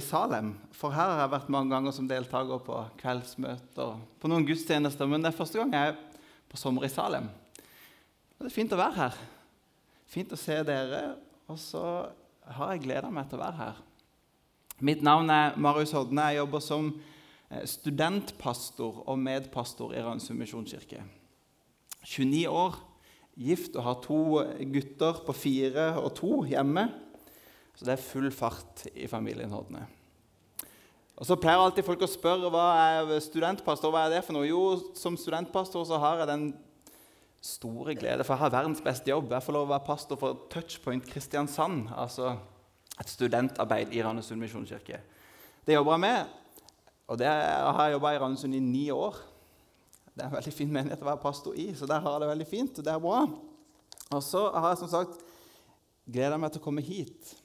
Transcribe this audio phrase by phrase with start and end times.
[0.00, 0.54] i Salem.
[0.74, 5.08] For her har jeg vært mange ganger som deltaker på kveldsmøter på noen gudstjenester.
[5.10, 6.00] Men det er første gang jeg er
[6.50, 7.28] på sommer i Salem.
[8.38, 9.20] Og det er fint å være her.
[10.10, 11.04] Fint å se dere.
[11.50, 11.84] Og så
[12.56, 13.80] har jeg gleda meg til å være her.
[14.80, 16.30] Mitt navn er Marius Hodne.
[16.30, 16.88] Jeg jobber som
[17.50, 21.02] eh, studentpastor og medpastor i Rønsund misjonskirke.
[22.00, 22.78] 29 år,
[23.36, 24.20] gift og har to
[24.72, 26.88] gutter på fire og to hjemme.
[27.76, 29.86] Så det er full fart i familien Hodne.
[31.20, 34.48] Og så pleier alltid folk å spørre hva er studentpastor hva er det for noe.
[34.48, 34.62] Jo,
[34.96, 36.46] som studentpastor så har jeg den
[37.44, 39.32] store glede, for jeg har verdens beste jobb.
[39.32, 42.34] Jeg får lov å være pastor for Touchpoint Kristiansand, altså
[43.00, 45.00] et studentarbeid i Randesund misjonskirke.
[45.64, 46.32] Det jobber jeg med,
[47.08, 49.16] og det har jeg jobba i Randesund i ni år.
[50.12, 52.32] Det er en veldig fin menighet å være pastor i, så der har jeg det
[52.32, 52.78] veldig fint.
[52.78, 53.20] og det er bra.
[54.10, 55.20] Og så har jeg som sagt
[56.10, 57.36] gleda meg til å komme hit.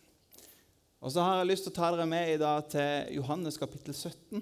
[1.06, 3.94] Og så har jeg lyst til å ta dere med i dag til Johannes kapittel
[3.94, 4.40] 17.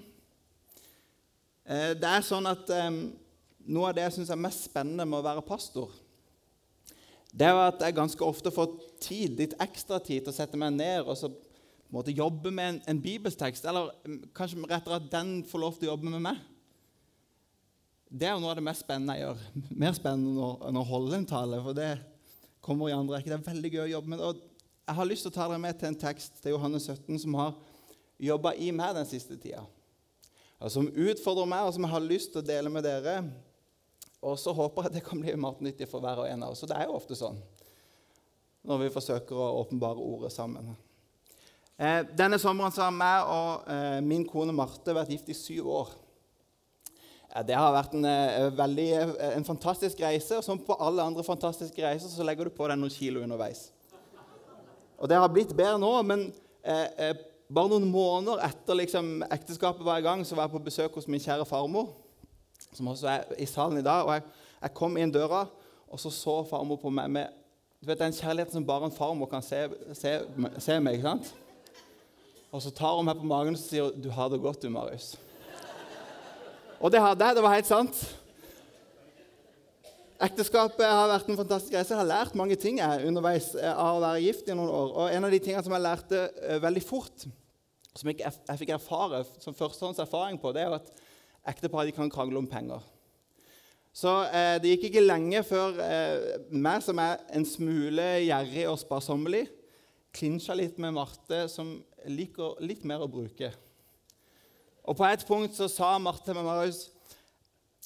[1.68, 2.72] Eh, det er sånn at
[3.64, 5.92] Noe av det jeg syns er mest spennende med å være pastor,
[7.34, 10.76] det er at jeg ganske ofte får tid, litt ekstra tid til å sette meg
[10.76, 11.30] ned og så
[11.92, 13.64] måte, jobbe med en, en bibelstekst.
[13.66, 13.90] Eller
[14.36, 16.40] kanskje rettere at den får lov til å jobbe med meg.
[18.08, 19.44] Det er jo noe av det mest spennende jeg gjør.
[19.82, 21.90] Mer spennende enn å holde en tale, for det
[22.64, 23.32] kommer i andre rekke.
[23.32, 24.53] Det er veldig gøy å jobbe med det.
[24.84, 27.36] Jeg har lyst til å ta dere med til en tekst til Johannes 17 som
[27.40, 27.54] har
[28.20, 29.64] jobba i meg den siste tida.
[30.60, 33.18] Og som utfordrer meg, og som jeg har lyst til å dele med dere.
[34.24, 36.62] Og så håper jeg at det kan bli matnyttig for hver og en av oss.
[36.64, 37.40] Og det er jo ofte sånn
[38.64, 40.70] når vi forsøker å åpenbare ordet sammen.
[41.76, 45.90] Eh, denne sommeren har jeg og eh, min kone Marte vært gift i syv år.
[47.34, 50.38] Eh, det har vært en, eh, veldig, eh, en fantastisk reise.
[50.38, 53.70] Og som på alle andre fantastiske reiser så legger du på deg noen kilo underveis.
[55.04, 56.30] Og det har blitt bedre nå, men
[56.64, 57.18] eh, eh,
[57.52, 61.08] bare noen måneder etter liksom, ekteskapet var i gang, så var jeg på besøk hos
[61.12, 61.90] min kjære farmor,
[62.72, 64.08] som også er i salen i dag.
[64.08, 64.24] og Jeg,
[64.62, 65.42] jeg kom inn døra,
[65.92, 67.40] og så så farmor på meg med
[67.84, 69.58] du vet, den kjærligheten som bare en farmor kan se,
[69.92, 70.14] se,
[70.56, 70.96] se meg.
[70.96, 71.34] ikke sant?
[72.48, 75.18] Og så tar hun meg på magen og sier 'Du har det godt, du, Marius'.
[76.80, 77.36] Og det hadde jeg.
[77.36, 78.23] Det var helt sant.
[80.22, 81.90] Ekteskapet har vært en fantastisk reise.
[81.90, 84.92] Jeg har lært mange ting jeg, underveis eh, av å være gift i noen år.
[84.94, 87.24] Og En av de tingene som jeg lærte uh, veldig fort,
[87.94, 90.92] som jeg, jeg, fikk erfare som førstehånds erfaring på, det er at
[91.50, 92.82] ektepar kan krangle om penger.
[93.94, 98.80] Så eh, Det gikk ikke lenge før eh, meg, som er en smule gjerrig og
[98.82, 99.44] sparsommelig,
[100.14, 101.76] klinsja litt med Marte, som
[102.06, 103.52] liker litt mer å bruke.
[104.84, 106.88] Og På et punkt så sa Marte med Marius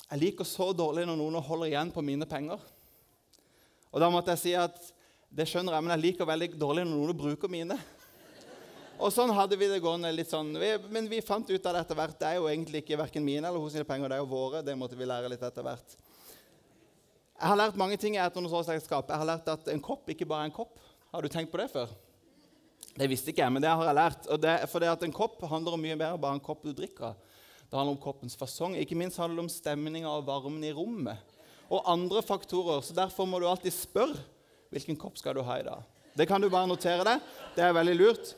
[0.06, 2.62] jeg liker så dårlig når noen holder igjen på mine penger.
[3.92, 4.76] Og da måtte jeg si at
[5.28, 7.76] det skjønner jeg, men jeg liker veldig dårlig når noen bruker mine.
[8.98, 10.50] Og sånn hadde vi det gående litt sånn.
[10.58, 12.16] Vi, men vi fant ut av det etter hvert.
[12.18, 14.62] Det er jo egentlig ikke verken mine eller hennes penger, det er jo våre.
[14.66, 15.94] Det måtte vi lære litt etter hvert.
[17.38, 19.12] Jeg har lært mange ting etter noe sånt ekteskap.
[19.12, 20.80] Jeg har lært at en kopp ikke bare er en kopp.
[21.14, 21.92] Har du tenkt på det før?
[22.98, 24.26] Det visste ikke jeg, men det har jeg lært.
[24.72, 27.12] For det at En kopp handler om mye mer enn bare en kopp du drikker
[27.12, 27.27] av.
[27.68, 28.78] Det handler om kroppens fasong.
[28.80, 31.20] Ikke minst handler det om stemninga og varmen i rommet.
[31.68, 32.80] Og andre faktorer.
[32.80, 34.22] Så Derfor må du alltid spørre
[34.72, 35.84] hvilken kopp skal du ha i dag.
[36.16, 37.26] Det kan du bare notere deg.
[37.56, 38.32] Det er veldig lurt.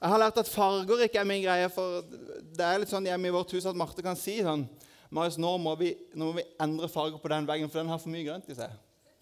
[0.00, 1.68] Jeg har lært at farger ikke er min greie.
[1.72, 4.66] for Det er litt sånn hjemme i vårt hus at Marte kan si sånn
[5.14, 8.00] Marius, nå må, vi, nå må vi endre farge på den veggen, for den har
[8.02, 8.72] for mye grønt i seg.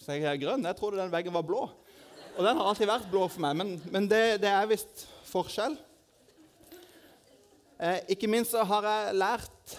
[0.01, 0.65] Så jeg er grønn.
[0.65, 1.67] Jeg trodde den veggen var blå.
[2.33, 5.77] Og den har alltid vært blå for meg, men, men det, det er visst forskjell.
[7.83, 9.73] Eh, ikke minst så har jeg lært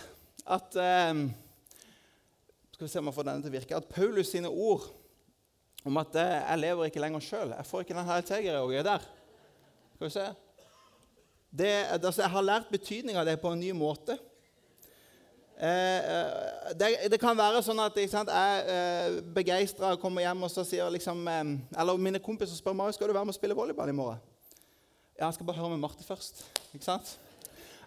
[0.52, 1.22] at eh,
[2.74, 3.78] Skal vi se om jeg får denne til å virke.
[3.78, 4.90] At Paulus sine ord
[5.88, 7.56] om at eh, 'jeg lever ikke lenger sjøl'.
[7.56, 9.08] Jeg får ikke den her jeg der.
[9.96, 10.28] Skal vi se.
[11.58, 11.72] Det,
[12.04, 14.18] altså, jeg har lært betydninga av det på en ny måte.
[15.56, 20.64] Eh, det, det, kan være sånn at sant, jeg eh, begeistra kommer hjem og så
[20.66, 21.44] sier liksom eh,
[21.78, 24.20] Eller mine kompiser spør meg skal du være med å spille volleyball i morgen.
[25.16, 26.44] Ja, jeg skal bare høre med Marte først.
[26.74, 27.16] ikke sant?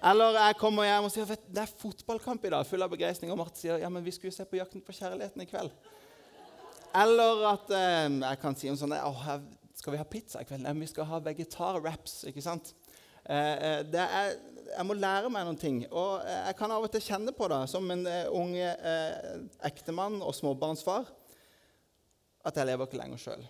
[0.04, 3.32] Eller jeg kommer hjem og sier vet, det er fotballkamp i dag, full av begeistring.
[3.32, 5.72] Og Marte sier ja, men vi skulle se på Jakten på kjærligheten i kveld.
[6.96, 8.94] Eller at eh, jeg kan si om sånn
[9.76, 10.64] Skal vi ha pizza i kveld?
[10.64, 12.22] Nei, vi skal ha vegetar-wraps.
[12.30, 12.74] ikke sant?
[13.26, 14.36] Eh, eh, er,
[14.76, 15.82] jeg må lære meg noen ting.
[15.90, 19.46] Og eh, jeg kan av og til kjenne på det som en unge ung uh,
[19.66, 21.08] ektemann og småbarnsfar
[22.46, 23.46] at jeg lever ikke lenger sjøl.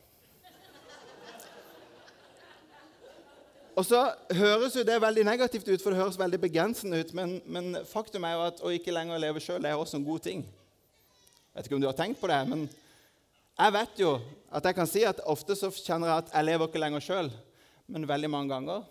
[3.76, 3.98] Og så
[4.32, 7.12] høres jo det veldig negativt ut, for det høres veldig begrensende ut.
[7.16, 10.24] Men, men faktum er jo at å ikke lenger leve sjøl er også en god
[10.24, 10.46] ting.
[10.46, 12.64] Jeg vet ikke om du har tenkt på det, men
[13.56, 14.14] jeg vet jo
[14.52, 17.30] at jeg kan si at ofte så kjenner jeg at jeg lever ikke lenger sjøl.
[17.86, 18.86] men veldig mange ganger.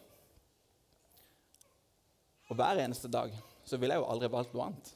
[2.47, 3.33] Og hver eneste dag
[3.65, 4.93] så ville jeg jo aldri valgt noe annet.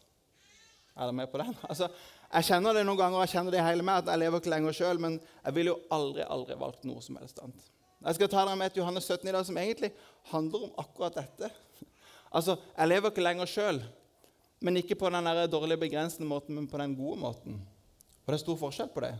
[0.95, 1.57] Er dere med på den?
[1.69, 1.89] Altså,
[2.29, 4.77] jeg kjenner det noen ganger, jeg kjenner det hele meg, at jeg lever ikke lenger
[4.77, 7.69] sjøl, men jeg ville jo aldri aldri valgt noe som helst annet.
[7.99, 9.89] Jeg skal ta dere med et Johannes 17 i dag som egentlig
[10.31, 11.49] handler om akkurat dette.
[12.31, 13.81] Altså, Jeg lever ikke lenger sjøl,
[14.61, 17.59] men ikke på den dårlige, begrensende måten, men på den gode måten.
[18.23, 19.15] Og det er stor forskjell på det.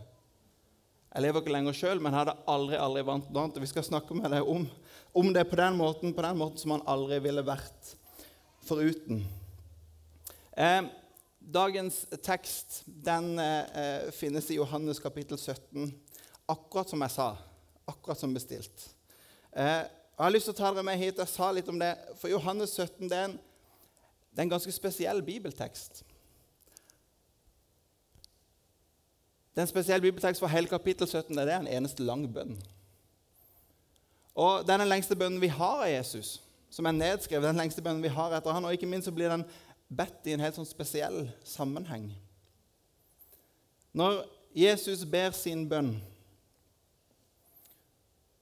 [1.14, 3.60] Jeg lever ikke lenger sjøl, men hadde aldri aldri vant noe annet.
[3.60, 4.64] Vi skal snakke med deg om,
[5.12, 7.92] om, det på den måten, på den måten som han aldri ville vært
[8.64, 9.24] foruten.
[10.56, 10.86] Eh,
[11.40, 15.90] dagens tekst den eh, finnes i Johannes kapittel 17,
[16.46, 17.32] akkurat som jeg sa.
[17.90, 18.86] Akkurat som bestilt.
[19.52, 19.82] Eh,
[20.20, 21.18] jeg har lyst til å ta dere med hit.
[21.18, 21.94] Jeg sa litt om det.
[22.20, 23.38] For Johannes 17 det er en,
[24.30, 26.02] det er en ganske spesiell bibeltekst.
[29.50, 31.34] Det er en spesiell bibeltekst for hele kapittel 17.
[31.34, 32.54] Det er en eneste lang bønn.
[34.34, 37.48] Og Det er den lengste bønnen vi har av Jesus, som er nedskrevet.
[37.48, 39.44] den lengste bønnen vi har etter han, Og ikke minst så blir den
[39.88, 42.12] bedt i en helt sånn spesiell sammenheng.
[43.92, 44.22] Når
[44.54, 45.96] Jesus ber sin bønn,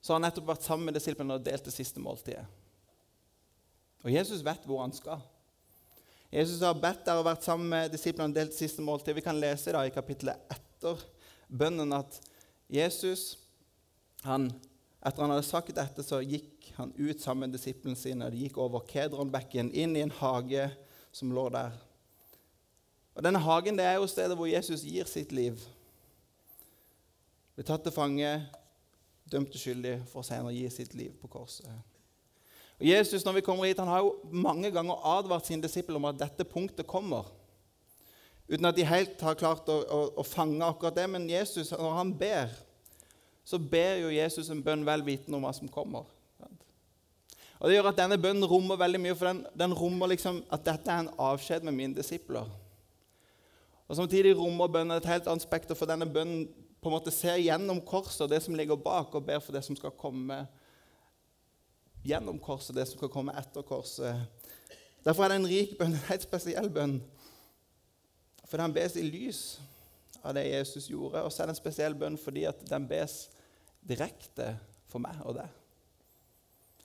[0.08, 2.46] så har han nettopp vært sammen med disiplene og delt det siste måltidet.
[4.06, 5.20] Og Jesus vet hvor han skal.
[6.32, 9.18] Jesus har bedt der og vært sammen med disiplene og delt det siste måltidet.
[9.18, 11.02] Vi kan lese da i kapittelet etter
[11.60, 12.16] bønnen at
[12.72, 13.34] Jesus,
[14.24, 14.46] han,
[15.04, 18.30] etter han hadde sagt dette, så gikk han ut sammen med disiplene sine.
[18.32, 20.70] De gikk over Kedronbekken, inn i en hage
[21.12, 21.76] som lå der.
[23.12, 25.60] Og Denne hagen det er jo stedet hvor Jesus gir sitt liv.
[27.52, 28.38] Ble tatt til fange,
[29.32, 31.68] dømt uskyldig, for senere å gi sitt liv på korset.
[32.78, 36.06] Og Jesus når vi kommer hit, han har jo mange ganger advart sine disipler om
[36.10, 37.26] at dette punktet kommer.
[38.48, 41.08] Uten at de helt har klart å, å, å, fange akkurat det.
[41.10, 42.54] Men Jesus, når han ber,
[43.44, 46.06] så ber jo Jesus en bønn vel vitende om hva som kommer.
[47.58, 50.62] Og Det gjør at denne bønnen rommer veldig mye, for den, den rommer liksom at
[50.62, 52.46] dette er en avskjed med mine disipler.
[53.88, 56.46] Og Samtidig rommer bønnen et helt annet spekter, for denne bønnen
[56.80, 59.64] på en måte ser gjennom korset og det som ligger bak, og ber for det
[59.66, 60.44] som skal komme
[62.06, 64.28] gjennom korset, det som skal komme etter korset.
[65.04, 66.98] Derfor er det en rik bønn, en helt spesiell bønn.
[68.48, 69.42] For den bes i lys
[70.22, 71.22] av det Jesus gjorde.
[71.24, 73.26] Og så er det en spesiell bønn fordi at den bes
[73.88, 74.54] direkte
[74.88, 75.54] for meg og deg.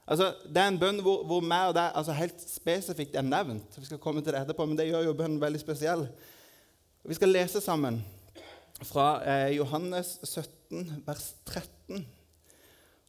[0.04, 3.78] Altså, Det er en bønn hvor, hvor meg og deg altså helt spesifikt er nevnt.
[3.78, 6.08] Vi skal komme til det etterpå, men det gjør jo bønnen veldig spesiell.
[7.04, 8.02] Vi skal lese sammen
[8.88, 12.06] fra eh, Johannes 17, vers 13.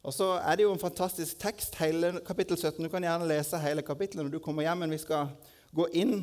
[0.05, 2.83] Og så er det jo en fantastisk tekst, hele kapittel 17.
[2.83, 5.31] Du kan gjerne lese hele kapittelet når du kommer hjem, men vi skal
[5.75, 6.19] gå inn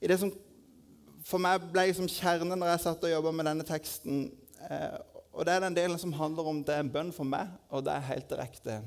[0.00, 0.32] i det som
[1.28, 4.22] for meg ble liksom kjernen når jeg satt og jobba med denne teksten.
[4.66, 4.96] Eh,
[5.30, 7.84] og Det er den delen som handler om det er en bønn for meg, og
[7.86, 8.80] det er helt direkte.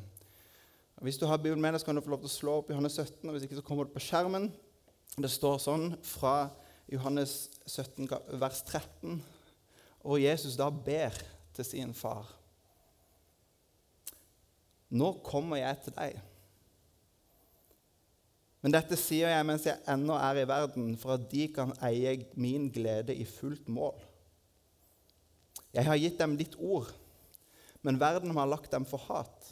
[1.03, 2.69] Hvis du har Bibelen med deg, så kan du få lov til å slå opp
[2.71, 3.27] Johannes 17.
[3.27, 4.49] og Hvis ikke så kommer det på skjermen.
[5.13, 6.49] Det står sånn fra
[6.91, 8.07] Johannes 17,
[8.39, 9.21] vers 13,
[10.03, 11.15] og Jesus da ber
[11.55, 12.27] til sin far.
[14.93, 16.19] Nå kommer jeg til deg.
[18.63, 22.15] Men dette sier jeg mens jeg ennå er i verden, for at de kan eie
[22.39, 23.97] min glede i fullt mål.
[25.73, 26.91] Jeg har gitt dem ditt ord,
[27.83, 29.49] men verden har lagt dem for hat.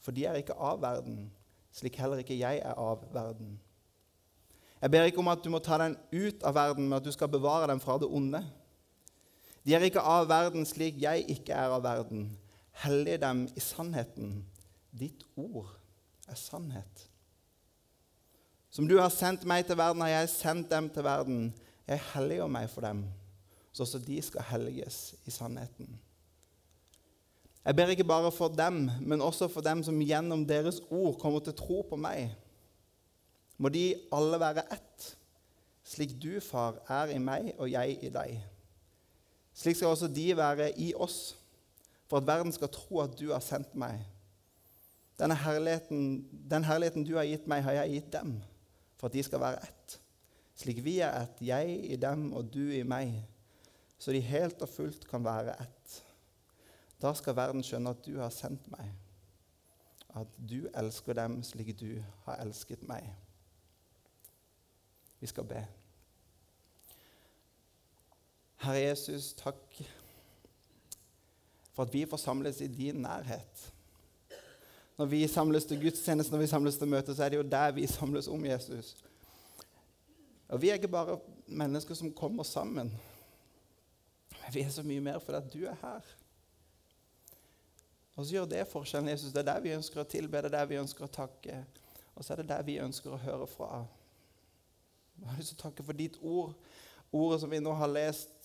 [0.00, 1.26] For de er ikke av verden,
[1.74, 3.58] slik heller ikke jeg er av verden.
[4.80, 7.12] Jeg ber ikke om at du må ta den ut av verden, men at du
[7.12, 8.40] skal bevare dem fra det onde.
[9.66, 12.28] De er ikke av verden slik jeg ikke er av verden.
[12.84, 14.40] Hellig dem i sannheten.
[14.90, 15.68] Ditt ord
[16.28, 17.06] er sannhet.
[18.70, 21.40] Som du har sendt meg til verden, har jeg sendt dem til verden.
[21.90, 23.02] Jeg helliger meg for dem,
[23.72, 25.98] så også de skal helliges i sannheten.
[27.64, 31.42] Jeg ber ikke bare for dem, men også for dem som gjennom deres ord kommer
[31.44, 32.30] til tro på meg.
[33.58, 35.10] Må de alle være ett,
[35.84, 38.38] slik du, far, er i meg og jeg i deg.
[39.60, 41.36] Slik skal også de være i oss,
[42.08, 44.00] for at verden skal tro at du har sendt meg.
[45.20, 48.38] Denne herligheten, den herligheten du har gitt meg, har jeg gitt dem,
[48.96, 49.98] for at de skal være ett.
[50.56, 53.12] Slik vi er ett, jeg i dem og du i meg,
[54.00, 55.98] så de helt og fullt kan være ett.
[57.00, 58.88] Da skal verden skjønne at du har sendt meg,
[60.16, 63.04] at du elsker dem slik du har elsket meg.
[65.20, 65.60] Vi skal be.
[68.60, 69.80] Herre Jesus, takk
[71.72, 73.72] for at vi får samles i din nærhet.
[74.98, 77.70] Når vi samles til gudstjeneste, når vi samles til møte, så er det jo der
[77.72, 78.96] vi samles om Jesus.
[80.48, 82.92] Og Vi er ikke bare mennesker som kommer sammen.
[84.30, 86.00] Men vi er så mye mer fordi at du er her.
[88.16, 89.32] Og så gjør det forskjellen, Jesus.
[89.32, 91.62] Det er der vi ønsker å tilbe, det er der vi ønsker å takke.
[92.14, 93.86] Og så er det der vi ønsker å høre fra.
[95.20, 96.52] Jeg har lyst til å takke for ditt ord,
[97.12, 98.39] ordet som vi nå har lest.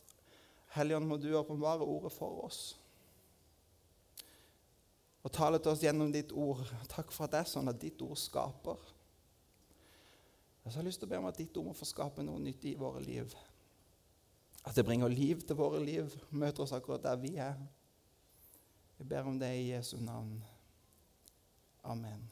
[0.76, 2.60] Helligånd, må du åpenbare ordet for oss.
[5.26, 6.62] Og tale til oss gjennom ditt ord.
[6.92, 8.92] Takk for at det er sånn at ditt ord skaper.
[10.66, 12.68] Jeg har lyst til å be om at ditt ord må få skape noe nytt
[12.68, 13.34] i våre liv.
[14.66, 17.58] At det bringer liv til våre liv, møter oss akkurat der vi er.
[18.98, 20.40] Jeg ber om det i Jesu navn.
[21.86, 22.24] Amen.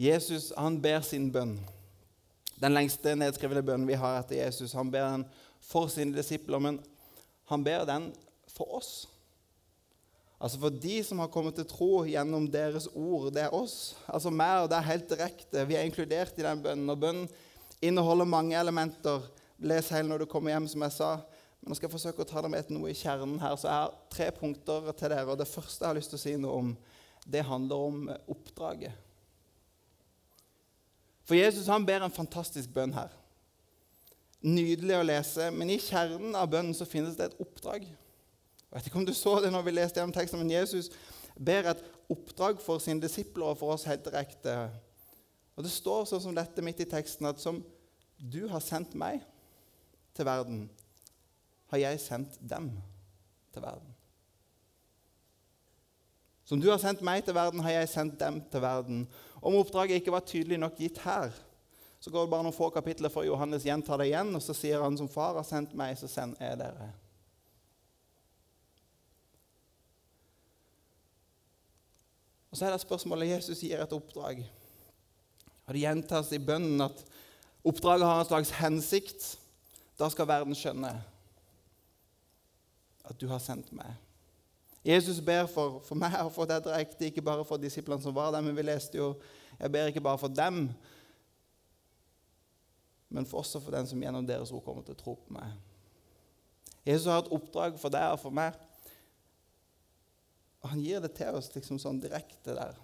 [0.00, 1.58] Jesus han ber sin bønn.
[2.60, 4.76] Den lengste nedskrevne bønnen vi har etter Jesus.
[4.76, 5.24] Han ber den
[5.64, 6.80] for sine disipler, men
[7.48, 8.10] han ber den
[8.52, 8.92] for oss.
[10.40, 13.28] Altså for de som har kommet til tro gjennom deres ord.
[13.32, 13.94] Det er oss.
[14.08, 15.66] Altså meg, og det er helt direkte.
[15.68, 16.88] Vi er inkludert i den bønnen.
[16.88, 17.28] Og bønnen
[17.84, 19.26] inneholder mange elementer.
[19.60, 21.10] Les hele når du kommer hjem, som jeg sa.
[21.60, 23.56] Men nå skal jeg forsøke å ta deg med noe i kjernen her.
[23.60, 25.28] Så jeg har tre punkter til dere.
[25.28, 26.72] og Det første jeg har lyst til å si noe om,
[27.28, 28.96] det handler om oppdraget.
[31.30, 33.12] For Jesus han ber en fantastisk bønn her.
[34.42, 37.84] Nydelig å lese, men i kjernen av bønnen så finnes det et oppdrag.
[37.86, 40.88] Jeg vet ikke om du så det når vi leste gjennom teksten, men Jesus
[41.38, 44.56] ber et oppdrag for sine disipler og for oss helt direkte.
[45.54, 47.62] Og Det står sånn som dette midt i teksten at som
[48.18, 49.22] du har sendt meg
[50.18, 50.66] til verden,
[51.70, 52.72] har jeg sendt dem
[53.54, 53.94] til verden.
[56.50, 59.04] Som du har sendt meg til verden, har jeg sendt dem til verden.
[59.40, 61.32] Om oppdraget ikke var tydelig nok gitt her,
[62.00, 64.80] så går det bare noen få kapitler før Johannes gjentar det igjen, og så sier
[64.84, 66.90] han som far har sendt meg, så sender jeg dere.
[72.50, 74.42] Og Så er det spørsmålet Jesus gir et oppdrag.
[75.66, 77.04] Og Det gjentas i bønnen at
[77.64, 79.36] oppdraget har en slags hensikt.
[79.98, 80.90] Da skal verden skjønne
[83.04, 83.92] at du har sendt meg.
[84.84, 88.32] Jesus ber for, for meg og for dette direkte, ikke bare for disiplene som var
[88.32, 88.44] der.
[88.44, 89.14] Men vi leste jo
[89.60, 90.70] Jeg ber ikke bare for dem,
[93.10, 95.50] men for også for den som gjennom deres ord kommer til å tro på meg.
[96.86, 98.56] Jesus har et oppdrag for deg og for meg.
[100.62, 102.78] Og han gir det til oss liksom sånn direkte der.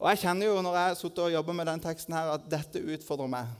[0.00, 2.80] Og Jeg kjenner jo når jeg sitter og jobber med den teksten her, at dette
[2.80, 3.52] utfordrer meg.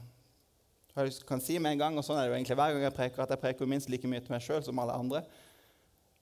[0.95, 2.95] Jeg kan si med en gang, og sånn er det jo egentlig hver gang jeg
[2.97, 5.21] preker, at jeg preker minst like mye til meg sjøl som alle andre.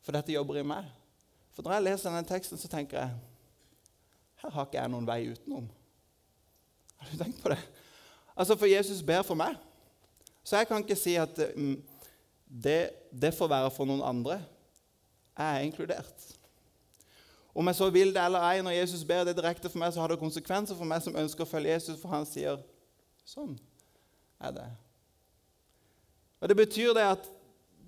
[0.06, 0.88] For dette jobber i meg.
[1.54, 3.18] For når jeg leser denne teksten, så tenker jeg
[4.40, 5.66] her har ikke jeg noen vei utenom.
[7.00, 7.60] Har du tenkt på det?
[8.40, 9.58] Altså, For Jesus ber for meg.
[10.44, 11.76] Så jeg kan ikke si at mm,
[12.48, 14.40] det, det får være for noen andre.
[15.36, 16.28] Jeg er inkludert.
[17.54, 20.00] Om jeg så vil det eller ei, når Jesus ber det direkte for meg, så
[20.02, 22.62] har det konsekvenser for meg som ønsker å følge Jesus, for han sier
[23.28, 23.58] sånn
[24.40, 24.70] er det.
[26.40, 27.28] Og Det betyr det at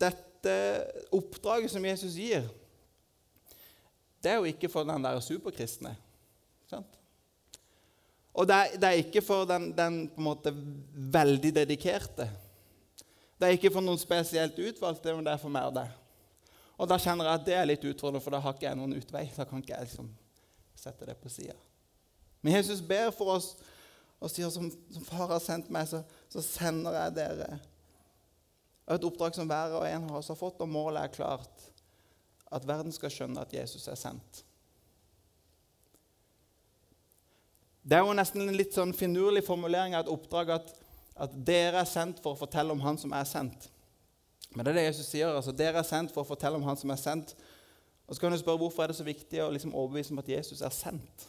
[0.01, 2.48] dette dette oppdraget som Jesus gir,
[4.21, 5.95] det er jo ikke for den der superkristne.
[6.69, 7.00] Sant?
[8.33, 10.53] Og det er, det er, ikke for den, den, på en måte
[10.93, 12.29] veldig dedikerte.
[13.38, 15.89] Det er ikke for noen spesielt utvalgte, men det er for meg og deg.
[16.77, 18.95] Og da kjenner jeg at det er litt utfordrende, for da har ikke jeg noen
[18.98, 19.25] utvei.
[19.36, 20.07] Da kan ikke jeg liksom
[20.77, 21.57] sette det på sida.
[22.41, 23.51] Men Jesus ber for oss
[24.21, 27.57] og sier som, som far har sendt meg, så, så sender jeg dere
[28.88, 31.67] og et oppdrag som hver og en av oss har fått, og målet er klart.
[32.51, 34.41] At verden skal skjønne at Jesus er sendt.
[37.81, 40.73] Det er jo nesten en litt sånn finurlig formulering av et oppdrag at,
[41.25, 43.71] at dere er sendt for å fortelle om Han som er sendt.
[44.51, 45.31] Men det er det Jesus sier.
[45.31, 47.33] altså Dere er sendt for å fortelle om Han som er sendt.
[48.05, 50.29] Og så kan du spørre Hvorfor er det så viktig å liksom overbevise om at
[50.29, 51.27] Jesus er sendt?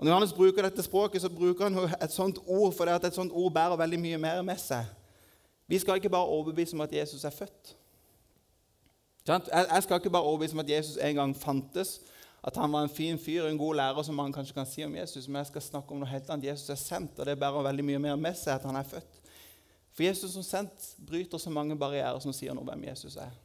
[0.00, 3.04] Og Når Johannes bruker dette språket, så bruker han et sånt ord, for det at
[3.04, 4.86] et sånt ord bærer veldig mye mer med seg.
[5.68, 7.74] Vi skal ikke bare overbevise om at Jesus er født.
[9.28, 12.00] Jeg skal ikke bare overbevise om at Jesus en gang fantes,
[12.40, 14.96] at han var en fin fyr, en god lærer, som man kanskje kan si om
[14.96, 16.48] Jesus, men jeg skal snakke om noe helt annet.
[16.48, 19.20] Jesus er sendt, og det bærer veldig mye mer med seg at han er født.
[19.92, 23.36] For Jesus som sendt bryter så mange barrierer som sier noe om hvem Jesus er.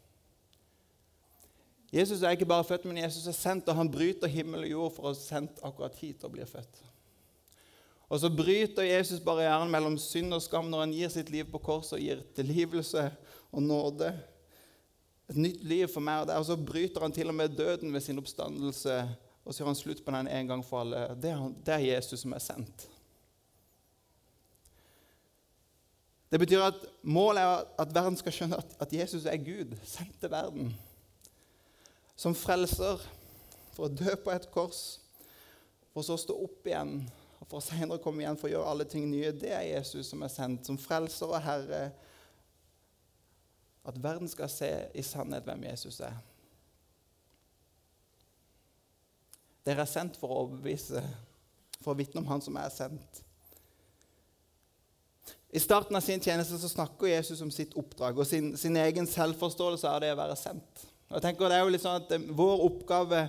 [1.95, 4.93] Jesus er ikke bare født, men Jesus er sendt, og han bryter himmel og jord
[4.97, 6.81] for å sendt akkurat hit og blir født.
[8.11, 11.61] Og så bryter Jesus barrieren mellom synd og skam når han gir sitt liv på
[11.63, 13.07] korset og gir tilgivelse
[13.49, 14.11] og nåde.
[15.31, 16.41] Et nytt liv for meg og deg.
[16.41, 18.97] Og så bryter han til og med døden ved sin oppstandelse,
[19.45, 21.07] og så gjør han slutt på den en gang for alle.
[21.21, 22.89] Det er, det er Jesus som er sendt.
[26.29, 30.19] Det betyr at Målet er at verden skal skjønne at, at Jesus er Gud, sendt
[30.19, 30.73] til verden
[32.25, 33.01] som frelser
[33.75, 34.97] for å dø på et kors,
[35.93, 36.97] for så å stå opp igjen
[37.35, 39.29] og for å senere komme igjen for å gjøre alle ting nye.
[39.35, 41.85] Det er Jesus som er sendt som frelser og herre
[43.85, 44.67] At verden skal se
[44.97, 46.15] i sannhet hvem Jesus er.
[49.61, 51.03] Dere er sendt for å overbevise,
[51.83, 53.21] for å vitne om Han som er sendt.
[55.53, 59.05] I starten av sin tjeneste så snakker Jesus om sitt oppdrag og sin, sin egen
[59.05, 60.87] selvforståelse av det å være sendt.
[61.15, 63.21] Og jeg tenker det er jo litt sånn at eh, Vår oppgave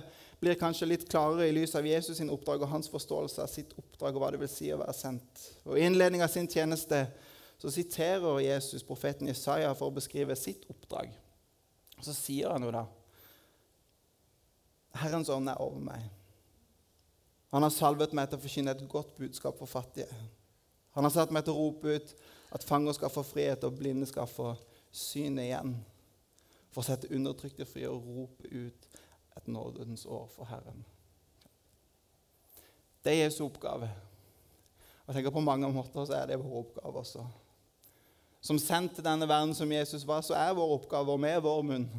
[0.43, 3.71] blir kanskje litt klarere i lys av Jesus sin oppdrag og hans forståelse av sitt
[3.79, 5.45] oppdrag og hva det vil si å være sendt.
[5.63, 7.05] Og I innledning av sin tjeneste
[7.57, 11.15] så siterer Jesus profeten Isaiah for å beskrive sitt oppdrag.
[11.95, 12.83] Og Så sier han jo da
[14.97, 16.05] Herrens ånd er over meg.
[17.55, 20.11] Han har salvet meg til å forkynne et godt budskap for fattige.
[20.97, 22.15] Han har satt meg til å rope ut
[22.51, 24.55] at fanger skal få frihet, og blinde skal få
[24.91, 25.77] synet igjen.
[26.77, 28.83] For å sette undertrykte fri og rope ut
[29.33, 30.83] et nådens år for Herren.
[33.01, 33.89] Det er Jesu oppgave.
[35.07, 37.25] Og tenker På mange måter så er det vår oppgave også.
[38.45, 41.65] Som sendt til denne verden som Jesus var, så er vår oppgave og med vår
[41.65, 41.89] munn,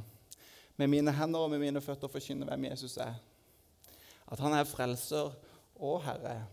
[0.76, 3.18] med mine hender og med mine føtter, å forkynne hvem Jesus er.
[4.30, 5.34] At han er frelser
[5.74, 6.44] og Herre.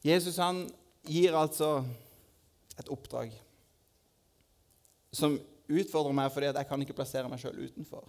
[0.00, 0.70] Jesus han
[1.08, 1.84] gir altså
[2.78, 3.32] et oppdrag
[5.12, 5.36] som
[5.68, 8.08] utfordrer meg fordi jeg kan ikke plassere meg sjøl utenfor.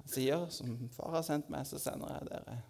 [0.00, 2.62] Han sier, 'Som far har sendt meg, så sender jeg dere'.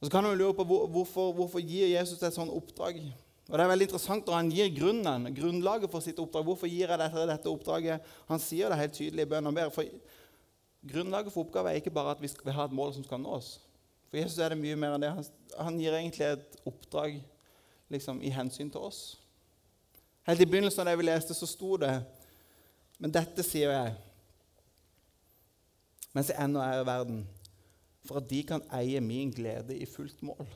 [0.00, 3.14] Og Så kan man lure på hvorfor, hvorfor gir Jesus et sånt oppdrag.
[3.48, 6.44] Og Det er veldig interessant når han gir grunnen, grunnlaget for sitt oppdrag.
[6.44, 8.00] Hvorfor gir jeg dette, dette oppdraget?
[8.28, 9.90] Han sier det helt tydelig i bønnen og ber.
[10.86, 13.60] Grunnlaget for oppgaven er ikke bare at vi skal ha et mål som skal nås.
[14.16, 15.08] For Jesus er det mye mer enn det.
[15.60, 17.18] Han, gir egentlig et oppdrag
[17.92, 19.00] liksom, i hensyn til oss.
[20.24, 21.90] Helt i begynnelsen av det vi leste, så sto det
[22.96, 23.90] Men dette sier jeg
[26.16, 27.18] mens jeg ennå er i verden,
[28.08, 30.48] for at de kan eie min glede i fullt mål.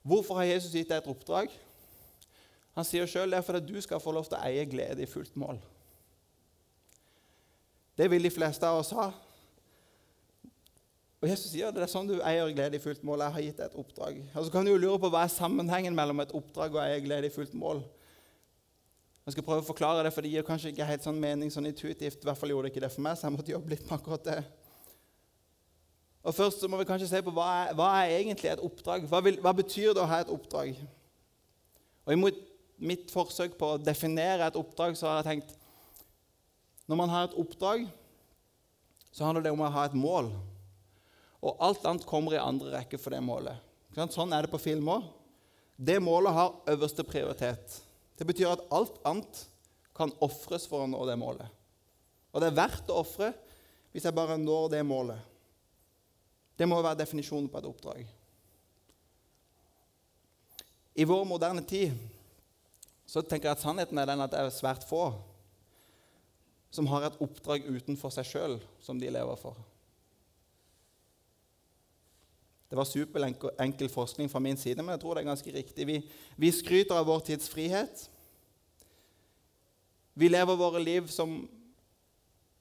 [0.00, 1.52] Hvorfor har Jesus gitt deg et oppdrag?
[2.72, 5.04] Han sier sjøl det er for at du skal få lov til å eie glede
[5.04, 5.60] i fullt mål.
[8.00, 9.10] Det vil de fleste av oss ha.
[11.22, 13.22] Og Jesus sier at det er sånn du eier glede i fullt mål.
[13.22, 14.16] Jeg har gitt deg et oppdrag.
[14.34, 17.04] Og Så kan du jo lure på hva er sammenhengen mellom et oppdrag og eier
[17.04, 17.84] glede i fullt mål.
[19.22, 21.68] Jeg skal prøve å forklare det, for det gir kanskje ikke helt sånn mening sånn
[21.70, 22.18] intuitivt.
[22.18, 23.94] I hvert fall gjorde det ikke det for meg, så jeg måtte jobbe litt med
[23.94, 24.40] akkurat det.
[26.26, 29.06] Og Først så må vi kanskje se på hva er, hva er egentlig et oppdrag.
[29.10, 30.74] Hva, vil, hva, betyr det å ha et oppdrag?
[32.02, 32.38] Og Imot
[32.82, 35.58] mitt forsøk på å definere et oppdrag så har jeg tenkt
[36.90, 37.86] Når man har et oppdrag,
[39.14, 40.32] så handler det om å ha et mål.
[41.42, 43.58] Og alt annet kommer i andre rekke for det målet.
[43.92, 45.08] Sånn er det på film òg.
[45.76, 47.80] Det målet har øverste prioritet.
[48.16, 49.42] Det betyr at alt annet
[49.96, 51.48] kan ofres for å nå det målet.
[52.32, 53.32] Og det er verdt å ofre
[53.92, 55.18] hvis jeg bare når det målet.
[56.56, 58.06] Det må være definisjonen på et oppdrag.
[60.94, 61.96] I vår moderne tid
[63.08, 65.10] så tenker jeg at sannheten er den at det er svært få
[66.72, 69.56] som har et oppdrag utenfor seg sjøl som de lever for.
[72.72, 75.84] Det var superenkel forskning fra min side, men jeg tror det er ganske riktig.
[75.84, 75.98] Vi,
[76.40, 78.06] vi skryter av vår tids frihet.
[80.16, 81.34] Vi lever våre liv som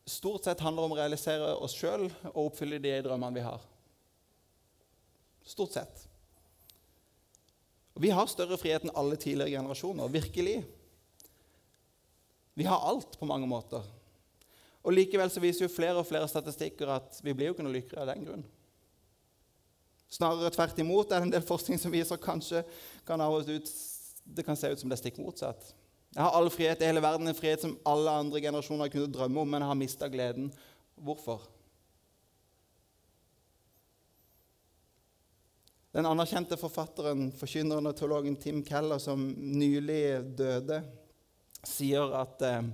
[0.04, 3.64] stort sett handler om å realisere oss sjøl og oppfylle de drømmene vi har.
[5.48, 6.06] Stort sett.
[7.96, 10.12] Vi har større frihet enn alle tidligere generasjoner.
[10.12, 10.60] Virkelig.
[12.60, 13.88] Vi har alt på mange måter.
[14.84, 17.80] Og Likevel så viser jo flere og flere statistikker at vi blir jo ikke noe
[17.80, 18.52] lykkeligere av den grunn.
[20.12, 22.66] Snarere tvert imot er det en del forskning som viser kanskje
[23.08, 23.72] kan ut,
[24.24, 25.72] det kan se ut som det er stikk motsatt.
[26.12, 29.40] Jeg har all frihet i hele verden, en frihet som alle andre generasjoner kunne drømme
[29.40, 30.50] om, men jeg har mista gleden.
[31.00, 31.46] Hvorfor?
[35.96, 40.82] Den anerkjente forfatteren, forkynneren og teologen Tim Keller, som nylig døde,
[41.68, 42.70] sier at eh,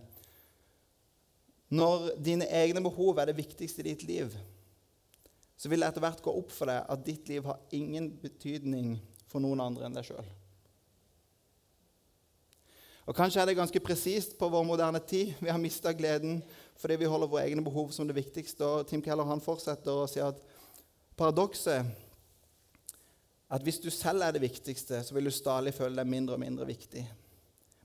[1.78, 4.38] når dine egne behov er det viktigste i ditt liv,
[5.58, 8.98] så vil det etter hvert gå opp for deg at ditt liv har ingen betydning
[9.28, 10.28] for noen andre enn deg sjøl.
[13.08, 15.32] Og Kanskje er det ganske presist på vår moderne tid.
[15.40, 16.42] Vi har mista gleden
[16.78, 18.62] fordi vi holder våre egne behov som det viktigste.
[18.68, 20.42] Og Tim Keller han fortsetter å si at
[21.18, 21.88] paradokset
[23.48, 26.44] at hvis du selv er det viktigste, så vil du stadig føle deg mindre og
[26.44, 27.06] mindre viktig.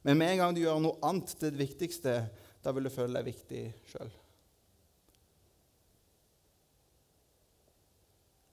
[0.02, 2.16] Men med en gang du gjør noe annet til det viktigste,
[2.62, 4.10] da vil du føle deg viktig sjøl.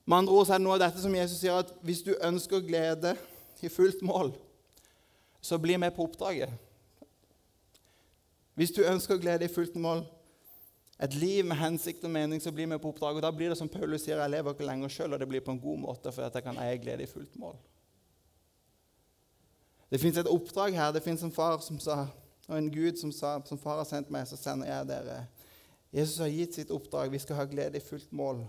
[0.10, 2.64] Med andre ord er det noe av dette som Jesus sier, at hvis du ønsker
[2.66, 3.12] glede
[3.62, 4.32] i fullt mål,
[5.38, 6.50] så bli med på oppdraget.
[8.58, 10.02] Hvis du ønsker glede i fullt mål,
[11.00, 13.22] et liv med hensikt og mening, så bli med på oppdraget.
[13.22, 15.46] Og da blir det som Paulus sier, jeg lever ikke lenger sjøl, og det blir
[15.46, 17.54] på en god måte for at jeg kan eie glede i fullt mål.
[19.94, 20.92] Det fins et oppdrag her.
[20.92, 22.08] Det fins en far som sa,
[22.50, 25.22] og en Gud som sa som far har sendt meg, så sender jeg dere.
[25.94, 27.14] Jesus har gitt sitt oppdrag.
[27.14, 28.48] Vi skal ha glede i fullt mål.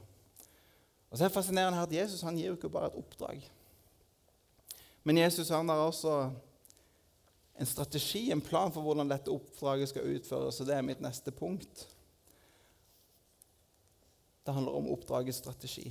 [1.10, 3.42] Og så er det fascinerende at Jesus han gir jo ikke bare et oppdrag.
[5.02, 6.30] Men Jesus han har også
[7.60, 10.60] en strategi, en plan for hvordan dette oppdraget skal utføres.
[10.60, 11.82] Og det er mitt neste punkt.
[14.46, 15.90] Det handler om oppdragets strategi.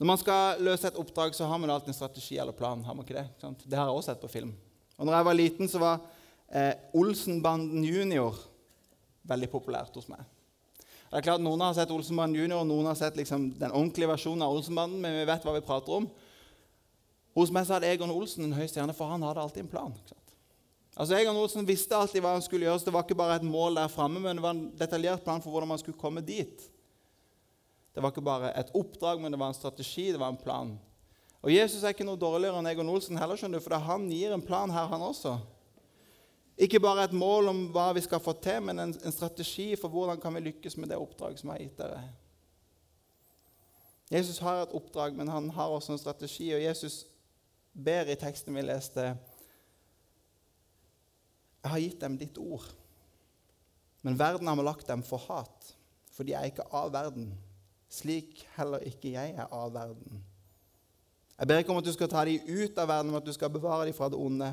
[0.00, 2.84] Når man skal løse et oppdrag, så har man alltid en strategi eller plan.
[2.84, 4.54] har man ikke Det Det har jeg også sett på film.
[4.96, 6.00] Og når jeg var liten, så var
[6.48, 8.36] eh, Olsenbanden junior
[9.22, 10.24] veldig populært hos meg.
[11.10, 14.44] Det er klart Noen har sett Olsenbanden junior, noen har sett liksom, den ordentlige versjonen
[14.46, 16.06] av Olsenbanden, men vi vet hva vi prater om.
[17.34, 19.96] Hos meg hadde Egon Olsen en høy stjerne, for han hadde alltid en plan.
[20.94, 22.78] Altså Egon Olsen visste alltid hva han skulle gjøre.
[22.78, 25.42] så Det var ikke bare et mål der framme, men det var en detaljert plan
[25.42, 26.66] for hvordan man skulle komme dit.
[27.90, 30.76] Det var ikke bare et oppdrag, men det var en strategi, det var en plan.
[31.42, 34.34] Og Jesus er ikke noe dårligere enn Egon Olsen heller, skjønner du, for han gir
[34.36, 35.40] en plan her, han også.
[36.58, 39.92] Ikke bare et mål om hva vi skal få til, men en, en strategi for
[39.92, 42.02] hvordan kan vi lykkes med det oppdraget som er gitt dere.
[44.10, 47.04] Jesus har et oppdrag, men han har også en strategi, og Jesus
[47.72, 49.12] ber i teksten vi leste
[51.60, 52.64] jeg har gitt dem ditt ord,
[54.00, 55.74] men verden har lagt dem for hat,
[56.10, 57.34] for de er ikke av verden,
[57.92, 60.22] slik heller ikke jeg er av verden.
[61.36, 63.32] Jeg ber ikke om at du skal ta dem ut av verden, men at du
[63.36, 64.48] skal bevare dem fra det onde.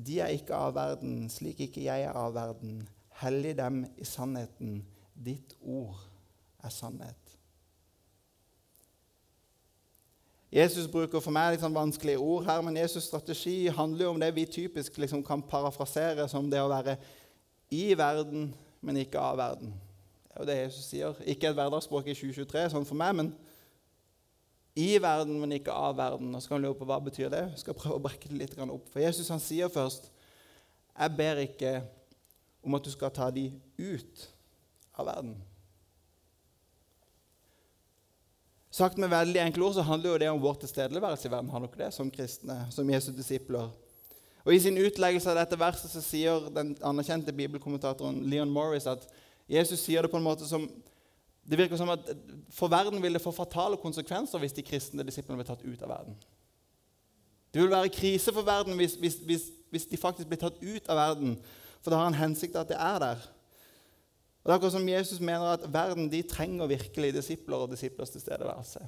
[0.00, 2.80] De er ikke av verden, slik ikke jeg er av verden.
[3.20, 4.80] Hellig dem i sannheten.
[5.12, 5.98] Ditt ord
[6.64, 7.36] er sannhet.
[10.50, 14.22] Jesus bruker for meg litt sånn vanskelige ord her, men Jesus' strategi handler jo om
[14.22, 16.96] det vi typisk liksom kan parafrasere som det å være
[17.70, 18.48] i verden,
[18.82, 19.76] men ikke av verden.
[20.24, 21.22] Det er jo det Jesus sier.
[21.28, 23.30] Ikke et hverdagsspråk i 2023, sånn for meg, men
[24.80, 26.32] i verden, men ikke av verden.
[26.34, 27.44] Og så kan vi lure på hva betyr det.
[27.52, 28.88] Jeg skal prøve å brekke det litt opp.
[28.92, 30.10] For Jesus han sier først
[31.00, 31.74] Jeg ber ikke
[32.66, 33.46] om at du skal ta de
[33.78, 34.26] ut
[34.98, 35.36] av verden.
[38.70, 41.50] Sagt med veldig enkle ord så handler jo det om vår tilstedeværelse i verden.
[41.50, 43.70] har dere det, Som kristne, som Jesu disipler.
[44.44, 49.04] Og I sin utleggelse av dette verset så sier den anerkjente bibelkommentatoren Leon Morris at
[49.50, 50.68] Jesus sier det på en måte som
[51.44, 52.12] Det virker som at
[52.52, 55.92] for verden vil det få fatale konsekvenser hvis de kristne disiplene blir tatt ut av
[55.94, 56.18] verden.
[57.50, 60.88] Det vil være krise for verden hvis, hvis, hvis, hvis de faktisk blir tatt ut
[60.88, 61.36] av verden,
[61.80, 63.28] for det har en hensikt at det er der.
[64.40, 68.12] Og det er akkurat som Jesus mener at verden de trenger virkelig disipler og disiplers
[68.14, 68.84] tilstedeværelse.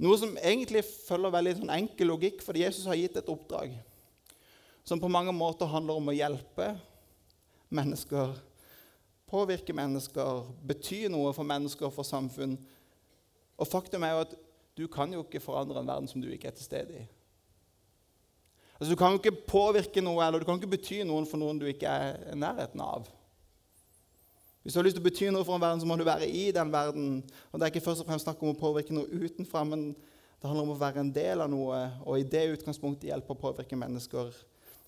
[0.00, 3.74] Noe som egentlig følger veldig sånn enkel logikk, fordi Jesus har gitt et oppdrag
[4.86, 6.70] som på mange måter handler om å hjelpe
[7.70, 8.32] mennesker,
[9.30, 12.58] påvirke mennesker, bety noe for mennesker, og for samfunn.
[13.60, 14.36] Og faktum er jo at
[14.78, 17.06] du kan jo ikke forandre en verden som du ikke er til stede i.
[18.80, 21.58] Altså, du kan jo ikke påvirke noe, eller du kan ikke bety noen for noen
[21.60, 23.08] du ikke er i nærheten av.
[24.62, 26.28] Hvis du har lyst til å bety noe for en verden, så må du være
[26.28, 27.10] i den verden.
[27.50, 29.90] Og Det er ikke først og fremst snakk om å påvirke noe utenfra, men
[30.40, 33.40] det handler om å være en del av noe, og i det utgangspunktet hjelpe å
[33.40, 34.32] påvirke mennesker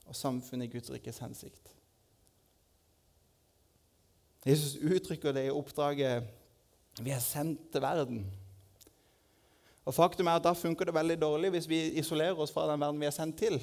[0.09, 1.73] og samfunnet i Guds rikes hensikt.
[4.47, 6.27] Jesus uttrykker det i oppdraget
[7.01, 8.25] vi er sendt til verden.
[9.85, 12.81] Og Faktum er at da funker det veldig dårlig hvis vi isolerer oss fra den
[12.81, 13.57] verden vi er sendt til.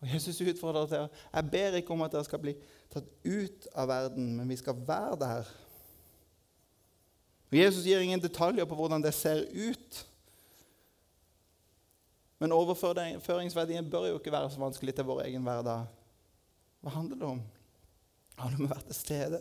[0.00, 2.54] Og Jesus utfordrer til jeg ber ikke om at dere skal bli
[2.90, 5.50] tatt ut av verden, men vi skal være der.
[7.50, 10.06] Og Jesus gir ingen detaljer på hvordan det ser ut.
[12.40, 15.90] Men overføringsverdien bør jo ikke være så vanskelig til vår egen hverdag.
[16.80, 17.42] Hva handler det om?
[18.40, 19.40] Det du om å være til stede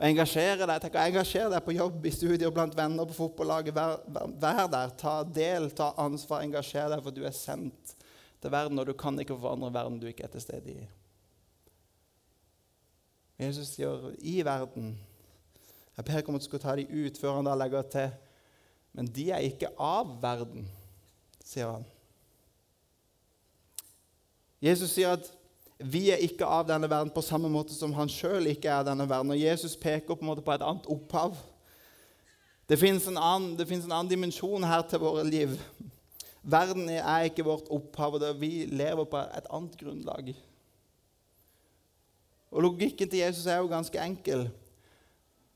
[0.00, 0.78] og engasjere deg.
[0.80, 3.76] Tenk å engasjere deg på jobb, i studier, blant venner, på fotballaget.
[3.76, 3.98] Vær,
[4.40, 4.94] vær, der.
[4.96, 7.92] Ta del, ta ansvar, engasjer deg, for du er sendt
[8.40, 10.88] til verden, og du kan ikke forandre verden du ikke er til stede i.
[13.40, 14.96] Jesus sier 'i verden'.
[15.96, 18.10] Jeg ber ikke om at du skal ta dem ut før han da legger til
[18.92, 20.68] 'men de er ikke av verden',
[21.44, 21.84] sier han.
[24.62, 25.32] Jesus sier at
[25.80, 28.88] vi er ikke av denne verden på samme måte som han sjøl ikke er av
[28.90, 29.32] denne verden.
[29.32, 31.38] Og Jesus peker på, på et annet opphav.
[32.68, 35.56] Det fins en, en, annen dimensjon her til våre liv.
[36.42, 40.30] Verden er ikke vårt opphav, og vi lever på et annet grunnlag.
[42.50, 44.46] Og Logikken til Jesus er jo ganske enkel.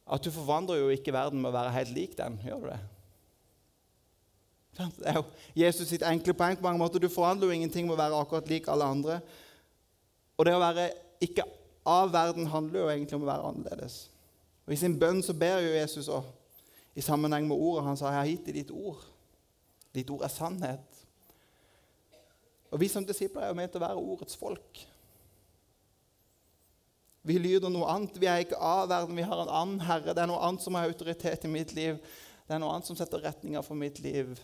[0.04, 2.40] At du forvandler jo ikke verden med å være helt lik den.
[2.44, 2.82] Gjør du det?
[4.74, 6.98] Det er jo Jesus sitt enkle poeng på mange måter.
[6.98, 9.20] Du forandrer jo ingenting med å være akkurat lik alle andre.
[10.36, 10.88] Og det å være
[11.22, 11.46] ikke
[11.86, 13.98] av verden handler jo egentlig om å være annerledes.
[14.64, 16.24] Og I sin bønn så ber jo Jesus òg,
[16.94, 17.84] i sammenheng med ordet.
[17.84, 19.04] Han sa, 'Jeg har gitt deg ditt ord'.
[19.94, 21.06] Ditt ord er sannhet.
[22.70, 24.86] Og Vi som disipler er jo ment å være ordets folk.
[27.22, 28.20] Vi lyder noe annet.
[28.20, 30.12] Vi er ikke av verden, vi har en annen herre.
[30.12, 32.00] Det er noe annet som har autoritet i mitt liv.
[32.44, 34.34] Det er noe annet som setter retninger for mitt liv,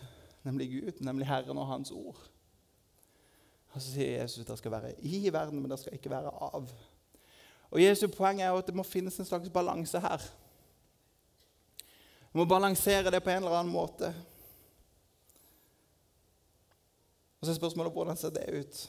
[0.47, 2.17] nemlig Gud, nemlig Herren og Hans ord.
[3.71, 6.31] Og Så sier Jesus at det skal være i verden, men det skal ikke være
[6.31, 6.71] av.
[7.71, 10.25] Og Jesu poeng er jo at det må finnes en slags balanse her.
[12.31, 14.11] Vi må balansere det på en eller annen måte.
[17.39, 18.81] Og så er spørsmålet hvordan ser det ut.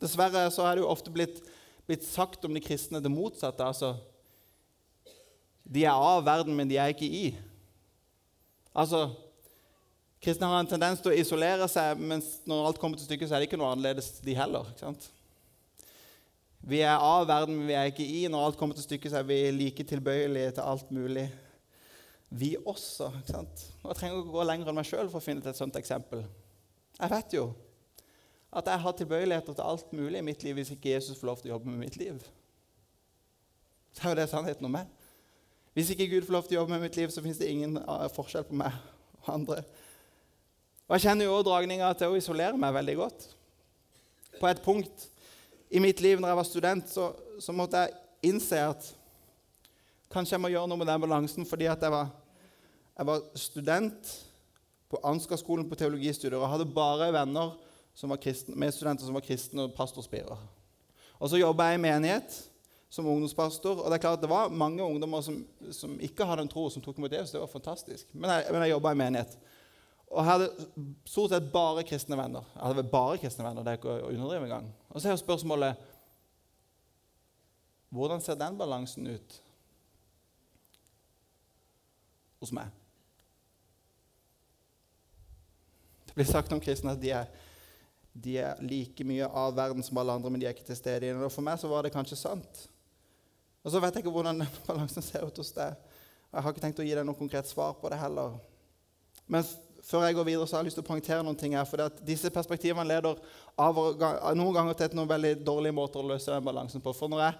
[0.00, 1.42] Dessverre så er det jo ofte blitt,
[1.86, 3.66] blitt sagt om de kristne det motsatte.
[3.66, 3.96] altså
[5.62, 7.26] De er av verden, men de er ikke i.
[8.74, 9.10] Altså,
[10.20, 13.36] Kristne har en tendens til å isolere seg, mens når alt kommer til stykket, så
[13.36, 14.68] er det ikke noe annerledes, de heller.
[14.68, 15.06] ikke sant?
[16.60, 18.26] Vi er av verden, men vi er ikke i.
[18.28, 21.24] Når alt kommer til stykket, så er vi like tilbøyelige til alt mulig.
[22.28, 23.08] Vi også.
[23.22, 23.64] ikke sant?
[23.80, 26.26] Jeg trenger ikke gå lenger enn meg sjøl for å finne et sånt eksempel.
[27.00, 27.48] Jeg vet jo
[28.50, 31.40] at jeg har tilbøyeligheter til alt mulig i mitt liv hvis ikke Jesus får lov
[31.40, 32.20] til å jobbe med mitt liv.
[33.94, 34.90] Så er jo det sannheten om meg.
[35.72, 37.78] Hvis ikke Gud får lov til å jobbe med mitt liv, så fins det ingen
[37.80, 38.74] eh, forskjell på meg
[39.22, 39.62] og andre.
[40.90, 43.26] Og Jeg kjenner jo også dragninga til å isolere meg veldig godt.
[44.40, 45.04] På et punkt
[45.70, 47.04] i mitt liv når jeg var student, så,
[47.38, 48.88] så, måtte jeg innse at
[50.10, 52.10] kanskje jeg må gjøre noe med den balansen fordi at jeg var,
[52.98, 54.10] jeg var student
[54.90, 57.54] på Ansgar-skolen på teologistudier og hadde bare venner
[57.94, 60.42] som var kristne, medstudenter som var kristne og pastorspirer.
[61.20, 62.34] Og så jobba jeg i menighet
[62.90, 63.78] som ungdomspastor.
[63.78, 65.38] Og det er klart at det var mange ungdommer som,
[65.70, 67.36] som ikke hadde en tro, som tok imot Jesus.
[67.36, 68.10] Det var fantastisk.
[68.10, 69.38] Men jeg, men jeg jobba i menighet.
[70.10, 70.48] Og jeg hadde
[71.06, 72.46] stort sett bare kristne venner.
[72.56, 74.66] Jeg hadde bare kristne venner, det er ikke å underdrive engang.
[74.90, 75.88] Og så er jo spørsmålet
[77.90, 79.36] Hvordan ser den balansen ut
[82.38, 82.68] hos meg?
[86.06, 87.26] Det blir sagt om kristne at de er,
[88.14, 91.06] de er like mye av verden som alle andre, men de er ikke til stede
[91.06, 91.14] i.
[91.14, 92.62] Og for meg så var det kanskje sant.
[93.62, 95.74] Og så vet jeg ikke hvordan den balansen ser ut hos deg.
[96.30, 98.38] Jeg har ikke tenkt å gi deg noe konkret svar på det heller.
[99.30, 99.46] Men
[99.86, 101.64] før jeg går videre, så har jeg lyst til å poengtere noen ting her.
[101.68, 103.16] For disse perspektivene leder
[103.60, 103.80] av,
[104.36, 106.92] noen ganger til noen veldig dårlige måter å løse den balansen på.
[106.96, 107.38] For når jeg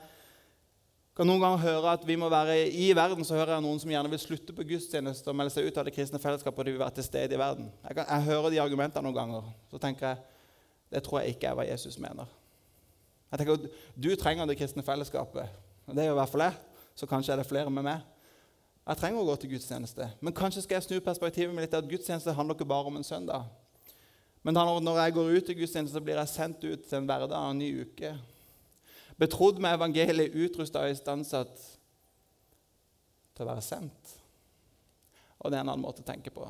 [1.20, 3.90] kan noen ganger høre at vi må være i verden, så hører jeg noen som
[3.92, 6.74] gjerne vil slutte på gudstjeneste og melde seg ut av det kristne fellesskapet, og de
[6.76, 7.66] vil være til stede i verden.
[7.84, 9.50] Jeg, kan, jeg hører de argumentene noen ganger.
[9.72, 10.22] Så tenker jeg
[10.90, 12.30] det tror jeg ikke er hva Jesus mener.
[13.30, 15.52] Jeg tenker Du trenger det kristne fellesskapet.
[15.90, 16.56] Det jo i hvert fall jeg.
[16.98, 18.02] Så kanskje er det flere med meg.
[18.88, 20.06] Jeg trenger å gå til gudstjeneste.
[20.24, 23.06] Men kanskje skal jeg snu perspektivet med litt at gudstjeneste handler ikke bare om en
[23.06, 23.44] søndag.
[24.42, 27.36] Men når jeg går ut til gudstjeneste, så blir jeg sendt ut til en hverdag
[27.36, 28.14] og en ny uke.
[29.20, 31.60] Betrodd med evangeliet, utrusta og istandsatt
[33.36, 34.16] til å være sendt.
[35.40, 36.48] Og det er en annen måte å tenke på.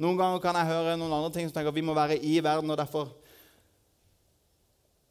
[0.00, 2.36] Noen ganger kan jeg høre noen andre ting som tenker at vi må være i
[2.44, 3.14] verden, og derfor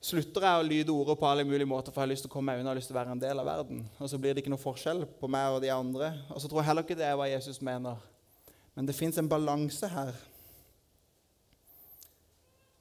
[0.03, 2.33] slutter jeg å lyde ordet på alle mulige måter, for jeg har lyst til å
[2.33, 3.83] komme meg unna, jeg har lyst til å være en del av verden.
[4.03, 6.09] Og så blir det ikke noe forskjell på meg og de andre.
[6.33, 8.01] Og så tror jeg heller ikke det er hva Jesus mener.
[8.75, 10.11] Men det fins en balanse her.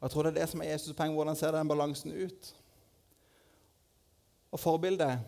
[0.00, 1.14] Og jeg tror det er det som er Jesus' poeng.
[1.14, 2.54] Hvordan ser den balansen ut?
[4.50, 5.20] Og forbildet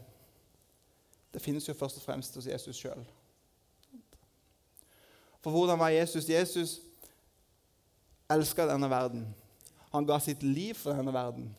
[1.34, 3.06] det finnes jo først og fremst hos Jesus sjøl.
[5.42, 6.28] For hvordan var Jesus?
[6.28, 6.80] Jesus
[8.30, 9.26] elska denne verden.
[9.92, 11.52] Han ga sitt liv for denne verden.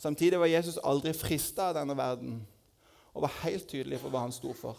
[0.00, 2.40] Samtidig var Jesus aldri frista av denne verden
[3.12, 4.78] og var helt tydelig for hva han sto for.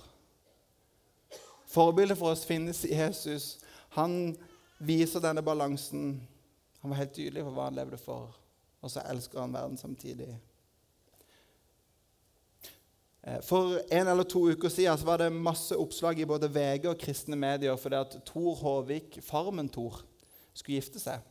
[1.69, 3.59] Forbildet for oss finnes i Jesus.
[3.95, 4.33] Han
[4.81, 6.15] viser denne balansen.
[6.81, 8.31] Han var helt tydelig for hva han levde for,
[8.81, 10.31] og så elsker han verden samtidig.
[13.21, 16.97] Eh, for en eller to uker siden var det masse oppslag i både VG og
[16.97, 20.01] kristne medier fordi at Tor Håvik, Farmen-Tor,
[20.53, 21.21] skulle gifte seg.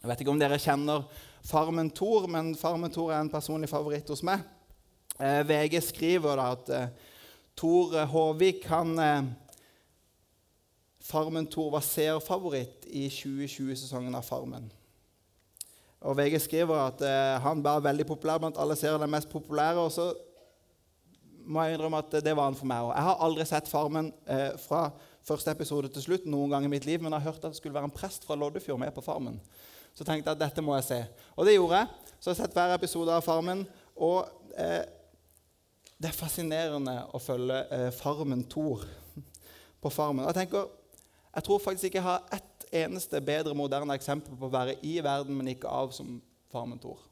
[0.00, 1.02] Jeg vet ikke om dere kjenner
[1.44, 4.42] Farmen Thor, men Farmen Thor er en personlig favoritt hos meg.
[5.20, 6.88] Eh, VG skriver da at eh,
[7.56, 9.22] Thor Håvik han, eh,
[11.00, 14.70] Farmen Thor var seerfavoritt i 2020-sesongen av Farmen.
[16.00, 19.80] Og VG skriver at eh, han var veldig populær blant alle seere, den mest populære.
[19.80, 20.10] Og så
[21.44, 22.94] må jeg innrømme at det var han for meg òg.
[22.94, 24.86] Jeg har aldri sett Farmen eh, fra
[25.26, 27.60] første episode til slutt noen gang i mitt liv, men jeg har hørt at det
[27.60, 29.40] skulle være en prest fra Loddefjord med på Farmen.
[29.94, 31.00] Så tenkte jeg at dette må jeg se.
[31.36, 32.14] Og det gjorde jeg.
[32.18, 33.64] Så jeg har sett hver episode av Farmen.
[34.00, 34.84] Og eh,
[36.00, 38.86] det er fascinerende å følge eh, Farmen Thor
[39.80, 40.24] på Farmen.
[40.30, 40.70] Jeg tenker,
[41.34, 44.98] jeg tror faktisk ikke jeg har ett eneste bedre moderne eksempel på å være i
[45.02, 46.18] verden, men ikke av som
[46.52, 47.02] Farmen Thor.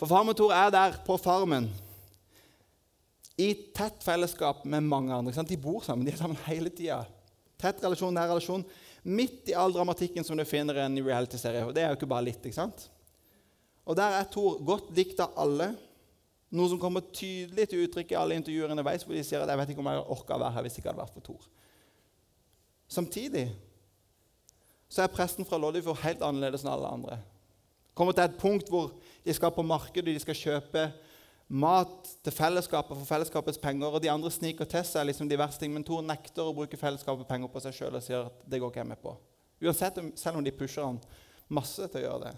[0.00, 1.68] For Farmen Thor er der på farmen
[3.36, 5.42] i tett fellesskap med mange andre.
[5.42, 7.02] De bor sammen, de er sammen hele tida.
[7.58, 8.62] Tett relasjon, nær relasjon.
[9.04, 11.64] Midt i all dramatikken som du finner i en reality-serie.
[11.66, 12.44] Og det er jo ikke bare litt.
[12.44, 12.86] ikke sant?
[13.84, 15.72] Og der er Tor godt likt av alle.
[16.54, 19.60] Noe som kommer tydelig til uttrykk i alle intervjuer underveis, hvor de sier at jeg
[19.60, 21.48] vet ikke om jeg orka å være her hvis det ikke hadde vært for Thor'.
[22.94, 23.48] Samtidig
[24.92, 27.18] så er presten fra Loddefjord helt annerledes enn alle andre.
[27.98, 28.92] Kommer til et punkt hvor
[29.24, 30.84] de skal på markedet, de skal kjøpe
[31.54, 35.62] mat til fellesskapet for fellesskapets penger, og de andre sniker til seg liksom de verste
[35.62, 38.58] ting, men Thor nekter å bruke fellesskapet penger på seg sjøl og sier at det
[38.62, 39.14] går ikke jeg med på.
[39.62, 40.98] Uansett, Selv om de pusher han
[41.54, 42.34] masse til å gjøre det.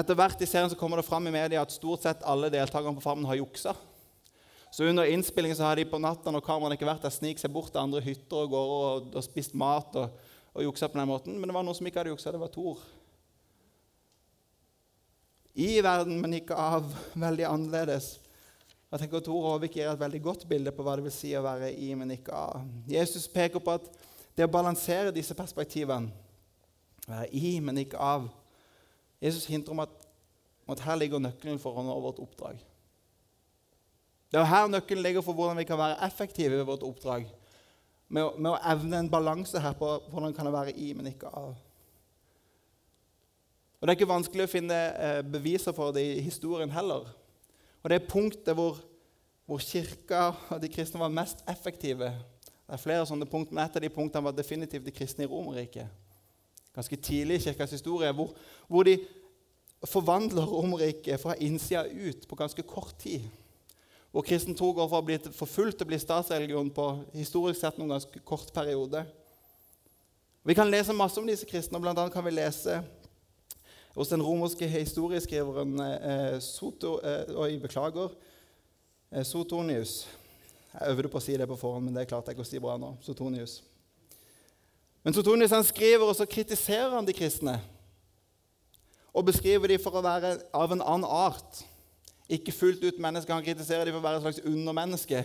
[0.00, 2.96] Etter hvert i serien så kommer det fram i media at stort sett alle deltakerne
[2.96, 3.74] på Farmen har juksa.
[4.70, 7.50] Så under innspillingen så har de på natta når kameraene ikke vært der, snikt seg
[7.52, 10.14] bort til andre hytter og gårder og, og, spist mat og,
[10.54, 11.36] og juksa på den måten.
[11.36, 12.30] Men det var noen som ikke hadde juksa.
[12.30, 12.78] Det var Tor
[15.60, 16.88] i verden, men ikke av.
[17.18, 18.14] Veldig annerledes.
[18.90, 21.30] Jeg tenker at Tor Håvik gir et veldig godt bilde på hva det vil si
[21.38, 22.64] å være i, men ikke av.
[22.90, 23.86] Jesus peker på at
[24.34, 26.10] det å balansere disse perspektivene,
[27.06, 28.28] være i, men ikke av
[29.20, 29.92] Jesus hinter om at,
[30.70, 32.60] at her ligger nøkkelen for å nå vårt oppdrag.
[34.30, 37.26] Det er her nøkkelen ligger for hvordan vi kan være effektive ved vårt oppdrag.
[38.10, 41.10] Med å, med å evne en balanse her på hvordan kan det være i, men
[41.10, 41.52] ikke av.
[43.80, 47.06] Og Det er ikke vanskelig å finne eh, beviser for det i historien heller.
[47.80, 48.76] Og Det er punktet hvor,
[49.48, 52.10] hvor kirka og de kristne var mest effektive.
[52.70, 55.30] Det er flere sånne punkt, men Et av de punktene var definitivt de kristne i
[55.30, 55.88] Romerriket.
[56.76, 58.36] Ganske tidlig i kirkas historie, hvor,
[58.68, 58.98] hvor de
[59.88, 63.24] forvandler Romerriket fra innsida ut på ganske kort tid.
[64.12, 67.80] Hvor kristen tro går fra å bli forfulgt til å bli statsreligion på historisk sett
[67.80, 69.06] noen ganske kort periode.
[70.44, 72.82] Vi kan lese masse om disse kristne, og blant annet kan vi lese
[73.94, 78.14] hos den romerske historieskriveren eh, Soto, eh, Oi, beklager.
[79.10, 80.04] Eh, Sotonius.
[80.70, 82.62] Jeg øvde på å si det på forhånd, men det klarte jeg ikke å si
[82.62, 82.92] bra nå.
[83.02, 83.60] Sotonius.
[85.02, 87.56] Men Sotonius han skriver, og så kritiserer han de kristne.
[89.10, 91.64] Og beskriver dem for å være av en annen art.
[92.30, 93.34] Ikke fullt ut mennesker.
[93.34, 95.24] Han kritiserer dem for å være et slags undermenneske.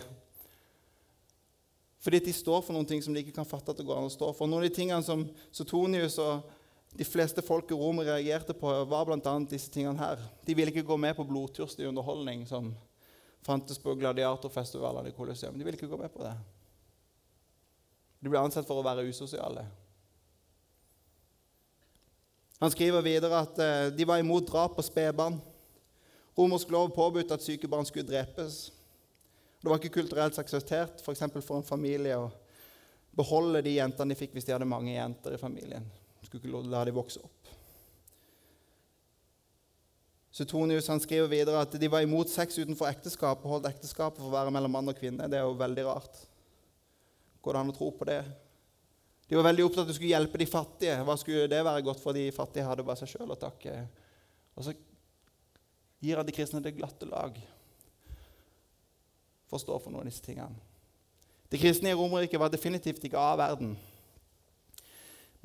[2.01, 4.09] Fordi de står for noen ting som de ikke kan fatte at det går an
[4.09, 4.49] å stå for.
[4.49, 6.49] Noen av de tingene som Sotonius og
[6.97, 9.33] de fleste folk i Rom reagerte på, var bl.a.
[9.49, 10.21] disse tingene her.
[10.45, 12.69] De ville ikke gå med på blodtørstig underholdning som
[13.43, 15.57] fantes på gladiatorfestivalene i Colosseum.
[15.59, 16.31] De ville ikke gå med på det.
[18.23, 19.65] De ble ansett for å være usosiale.
[22.63, 25.35] Han skriver videre at eh, de var imot drap på spedbarn.
[26.39, 28.69] Romersk lov påbudte at syke barn skulle drepes.
[29.59, 31.03] Det var ikke kulturelt akseptert.
[31.03, 31.11] For,
[31.43, 32.31] for en familie å
[33.19, 35.83] beholde de jentene de fikk hvis de hadde mange jenter i familien
[36.39, 37.51] skulle ikke la dem vokse opp.
[40.35, 44.33] Suetonius skriver videre at de var imot sex utenfor ekteskap og holdt ekteskapet for å
[44.33, 45.29] være mellom mann og kvinne.
[45.31, 46.17] Det er jo veldig rart.
[47.45, 48.19] Går det an å tro på det?
[49.29, 50.97] De var veldig opptatt av at de skulle hjelpe de fattige.
[51.07, 53.77] Hva skulle det være godt for de fattige hadde bare seg sjøl å takke?
[54.59, 54.75] Og så
[56.03, 57.39] gir han de kristne det glatte lag
[59.47, 60.59] for å stå for noen av disse tingene.
[61.49, 63.75] De kristne i Romerriket var definitivt ikke av verden.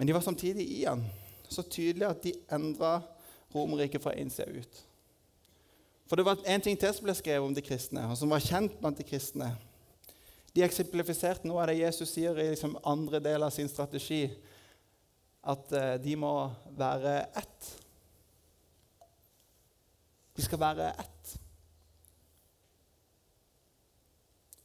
[0.01, 1.03] Men de var samtidig i han.
[1.49, 3.03] Så tydelig at de endra
[3.53, 4.79] Romerriket fra innsida ut.
[6.09, 8.41] For det var en ting til som ble skrevet om de kristne, og som var
[8.41, 9.51] kjent blant de kristne.
[10.57, 14.23] De eksemplifiserte noe av det Jesus sier i liksom andre del av sin strategi,
[15.45, 16.33] at uh, de må
[16.81, 17.71] være ett.
[20.33, 21.37] De skal være ett.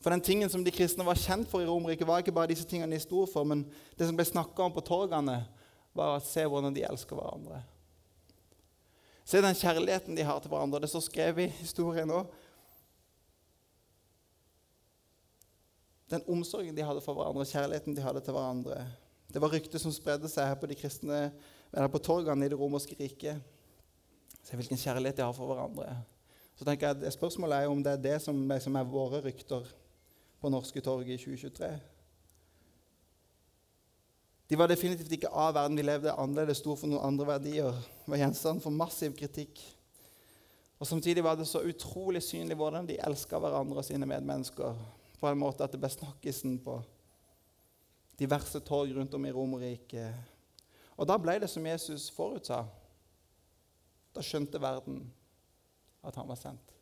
[0.06, 2.68] For den tingen som de kristne var kjent for i Romerike, var ikke bare disse
[2.70, 3.64] tingene de sto for, men
[3.98, 5.40] det som ble snakka om på torgene,
[5.98, 7.64] var å se hvordan de elsker hverandre.
[9.26, 10.84] Se den kjærligheten de har til hverandre.
[10.84, 12.30] Det står skrevet i historien òg.
[16.14, 18.84] Den omsorgen de hadde for hverandre, kjærligheten de hadde til hverandre.
[19.34, 21.22] Det var ryktet som spredde seg her på de kristne,
[21.72, 23.42] eller på torgene i det romerske riket.
[24.46, 25.98] Se hvilken kjærlighet de har for hverandre.
[26.54, 29.66] Så tenker jeg at Spørsmålet er om det er det som, som er våre rykter
[30.42, 31.70] på norske torg i 2023.
[34.50, 35.78] De var definitivt ikke av verden.
[35.78, 37.80] De levde annerledes, sto for noen andre verdier.
[38.06, 39.62] Var gjenstand for massiv kritikk.
[40.78, 44.78] Og Samtidig var det så utrolig synlig hvordan de elska hverandre og sine medmennesker.
[45.20, 46.78] På en måte at det ble snakkisen på
[48.20, 50.14] diverse torg rundt om i Romerriket.
[50.96, 52.62] Og da ble det som Jesus forutsa.
[54.16, 55.02] Da skjønte verden
[56.06, 56.75] at han var sendt.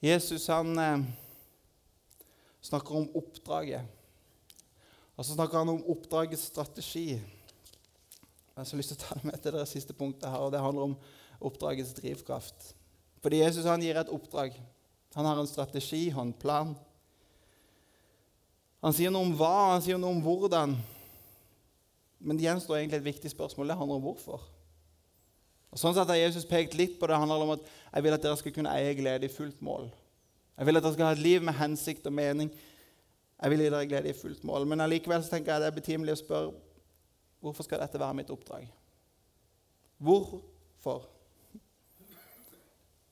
[0.00, 1.00] Jesus han eh,
[2.60, 3.82] snakker om oppdraget.
[5.18, 7.16] Og så snakker han om oppdragets strategi.
[7.18, 10.52] Jeg har så lyst til å ta det med til det siste punktet her, og
[10.54, 10.94] det handler om
[11.42, 12.72] oppdragets drivkraft.
[13.22, 14.54] Fordi Jesus han gir et oppdrag.
[15.18, 16.70] Han har en strategi og en plan.
[18.86, 20.76] Han sier noe om hva, han sier noe om hvordan.
[22.22, 23.72] Men det gjenstår egentlig et viktig spørsmål.
[23.72, 24.46] Det handler om hvorfor.
[25.68, 27.14] Og sånn sett har Jesus pekt litt på det.
[27.14, 29.90] Det handler om at jeg vil at dere skal kunne eie glede i fullt mål.
[30.58, 32.48] Jeg vil at dere skal ha et liv med hensikt og mening.
[33.38, 34.66] Jeg vil gi dere glede i fullt mål.
[34.70, 36.54] Men allikevel tenker jeg det er betimelig å spørre
[37.44, 38.64] hvorfor skal dette være mitt oppdrag?
[39.98, 41.04] Hvorfor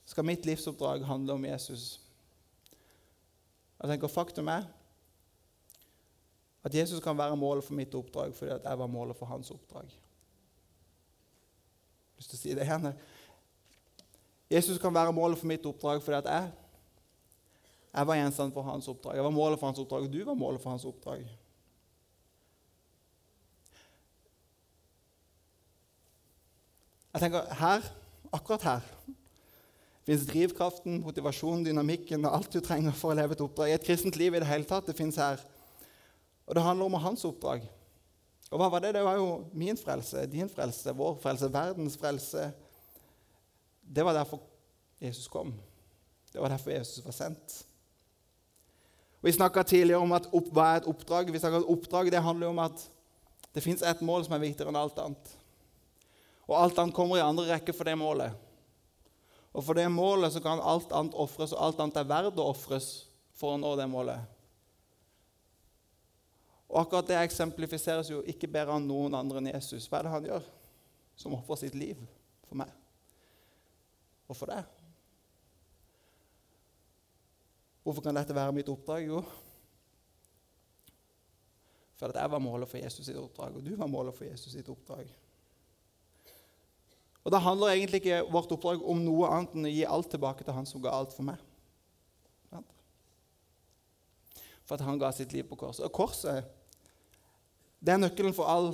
[0.06, 2.00] skal mitt livsoppdrag handle om Jesus?
[3.76, 4.64] Jeg tenker Faktum er
[6.66, 9.92] at Jesus kan være målet for mitt oppdrag fordi jeg var målet for hans oppdrag.
[12.16, 12.92] Har lyst til å si det igjen.
[14.48, 16.52] Jesus kan være målet for mitt oppdrag fordi at jeg,
[17.92, 19.18] jeg var gjenstand for hans oppdrag.
[19.18, 21.26] Jeg var målet for hans oppdrag, og du var målet for hans oppdrag.
[27.12, 27.86] Jeg tenker her,
[28.32, 28.90] akkurat her
[30.06, 33.72] fins drivkraften, motivasjonen, dynamikken og alt du trenger for å leve et oppdrag.
[33.74, 35.42] Et kristent liv i det hele tatt, det fins her.
[36.46, 37.66] Og det handler om hans oppdrag.
[38.50, 38.94] Og hva var det?
[38.94, 42.50] Det var jo min frelse, din frelse, vår frelse, verdens frelse.
[43.82, 44.42] Det var derfor
[45.02, 45.54] Jesus kom.
[46.32, 47.64] Det var derfor Jesus var sendt.
[49.20, 51.32] Vi snakka tidligere om at opp, hva er et oppdrag.
[51.32, 52.90] Vi at Oppdrag det handler om at
[53.54, 55.30] det fins ett mål som er viktigere enn alt annet.
[56.46, 58.36] Og alt annet kommer i andre rekke for det målet.
[59.56, 62.50] Og for det målet så kan alt annet ofres, og alt annet er verdt å
[62.52, 62.90] ofres
[63.34, 64.35] for å nå det målet.
[66.66, 69.86] Og akkurat det eksemplifiseres jo ikke bedre av noen andre enn Jesus.
[69.86, 70.48] Hva er det han gjør
[71.16, 72.00] som ofrer sitt liv
[72.48, 72.72] for meg
[74.26, 74.72] og for deg?
[77.86, 79.06] Hvorfor kan dette være mitt oppdrag?
[79.06, 79.20] Jo,
[81.96, 84.52] for at jeg var målet for Jesus sitt oppdrag, og du var målet for Jesus
[84.52, 85.06] sitt oppdrag.
[87.24, 90.44] Og Da handler egentlig ikke vårt oppdrag om noe annet enn å gi alt tilbake
[90.44, 91.40] til Han som ga alt for meg.
[94.66, 95.84] For at han ga sitt liv på korset.
[95.86, 96.46] Og korset
[97.86, 98.72] det er nøkkelen for all,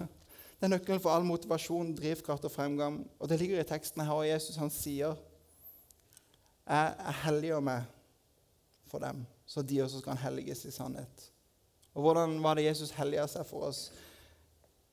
[0.58, 3.00] det er nøkkelen for all motivasjon, drivkraft og fremgang.
[3.18, 5.14] Og det ligger i teksten her, og Jesus han sier
[6.68, 7.86] jeg, jeg helliger meg
[8.90, 11.28] for dem, så de også kan helliges i sannhet.
[11.94, 13.86] Og hvordan var det Jesus helliga seg for oss?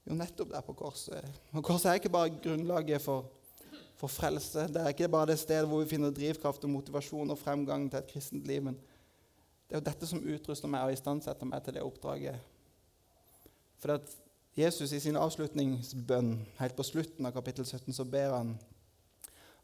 [0.05, 1.25] Jo, nettopp der på korset.
[1.51, 3.25] Og Korset er ikke bare grunnlaget for,
[3.97, 4.67] for frelse.
[4.69, 7.99] Det er ikke bare det stedet hvor vi finner drivkraft og motivasjon og fremgang til
[7.99, 8.61] et kristent liv.
[8.63, 12.54] Men det er jo dette som utruster meg og istandsetter meg til det oppdraget
[13.77, 14.13] for at
[14.55, 18.55] Jesus i sin avslutningsbønn helt på slutten av kapittel 17 så ber han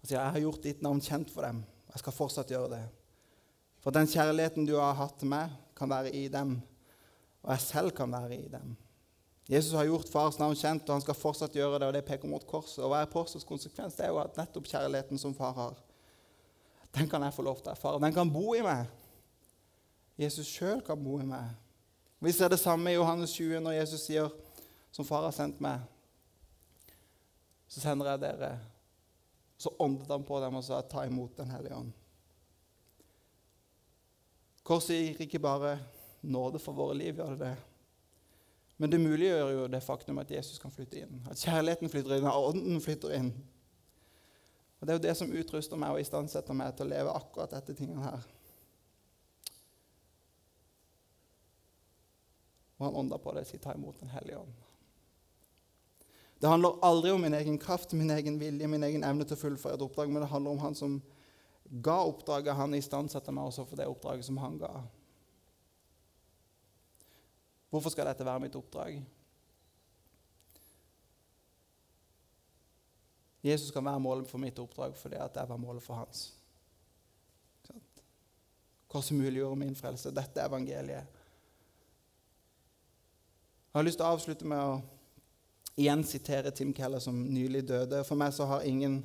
[0.02, 1.64] og sier, 'Jeg har gjort ditt navn kjent for dem.
[1.94, 2.90] Jeg skal fortsatt gjøre det.'
[3.82, 6.62] 'For den kjærligheten du har hatt til meg, kan være i dem,
[7.44, 8.78] og jeg selv kan være i dem.'
[9.50, 11.88] Jesus har gjort fars navn kjent, og han skal fortsatt gjøre det.
[11.88, 12.84] og Det peker mot korset.
[12.84, 13.96] Og hva er korsets konsekvens?
[13.96, 15.76] Det er jo at nettopp kjærligheten som far har,
[16.96, 18.00] den kan jeg få lov til å erfare.
[18.04, 18.88] Den kan bo i meg.
[20.20, 21.54] Jesus sjøl kan bo i meg.
[22.22, 24.30] Vi ser det samme i Johannes 20 når Jesus sier,
[24.92, 25.80] 'Som far har sendt meg,
[27.68, 28.60] så sender jeg dere.'
[29.58, 31.92] Så åndet han på dem og sa, 'Ta imot Den hellige ånd'.
[34.64, 35.80] Korset gir ikke bare
[36.22, 37.56] nåde for våre liv, gjør det det.
[38.78, 41.28] Men det muliggjør jo det faktum at Jesus kan flytte inn.
[41.30, 43.34] At kjærligheten flytter inn, at ånden flytter inn.
[44.80, 47.50] Og Det er jo det som utruster meg og istandsetter meg til å leve akkurat
[47.50, 48.24] dette tingene her.
[52.82, 54.54] Og han ånda på det sier, ta imot Den hellige ånd.
[56.42, 59.42] Det handler aldri om min egen kraft, min egen vilje, min egen evne til å
[59.44, 60.96] fullføre et oppdrag, men det handler om han som
[61.86, 62.58] ga oppdraget.
[62.58, 64.72] Han istandsetter meg også for det oppdraget som han ga.
[67.70, 68.98] Hvorfor skal dette være mitt oppdrag?
[73.46, 76.32] Jesus kan være målet for mitt oppdrag fordi at jeg var målet for hans.
[78.90, 80.10] Korset muliggjorde min frelse.
[80.10, 81.21] Dette er evangeliet.
[83.72, 84.72] Jeg har lyst til å avslutte med å
[85.80, 88.02] igjen sitere Tim Keller, som nylig døde.
[88.04, 88.98] For meg så har ingen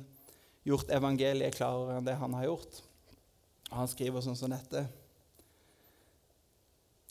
[0.67, 2.81] gjort evangeliet klarere enn det han har gjort.
[3.71, 4.83] Han skriver sånn som dette.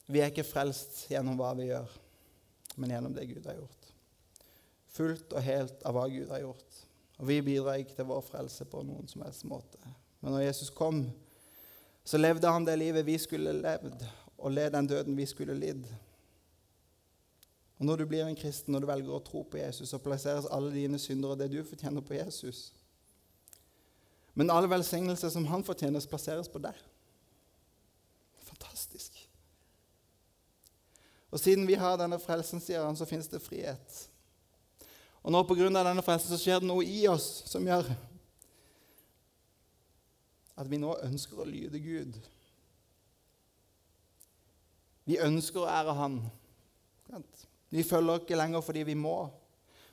[0.05, 1.97] Vi er ikke frelst gjennom hva vi gjør,
[2.77, 3.91] men gjennom det Gud har gjort.
[4.93, 6.81] Fullt og helt av hva Gud har gjort.
[7.17, 9.81] Og vi bidrar ikke til vår frelse på noen som helst måte.
[10.21, 11.07] Men når Jesus kom,
[12.05, 14.05] så levde han det livet vi skulle levd,
[14.37, 15.89] og led den døden vi skulle lidd.
[17.77, 20.49] Og Når du blir en kristen og du velger å tro på Jesus, så plasseres
[20.51, 22.73] alle dine synder og det du fortjener, på Jesus.
[24.33, 26.77] Men alle velsignelser som han fortjener, plasseres på deg.
[28.49, 29.17] Fantastisk.
[31.31, 34.03] Og siden vi har denne frelsen, sier han, så finnes det frihet.
[35.21, 35.69] Og nå pga.
[35.69, 37.89] denne frelsen så skjer det noe i oss som gjør
[40.57, 42.15] at vi nå ønsker å lyde Gud.
[45.05, 46.17] Vi ønsker å ære Han.
[47.69, 49.27] Vi følger ikke lenger fordi vi må,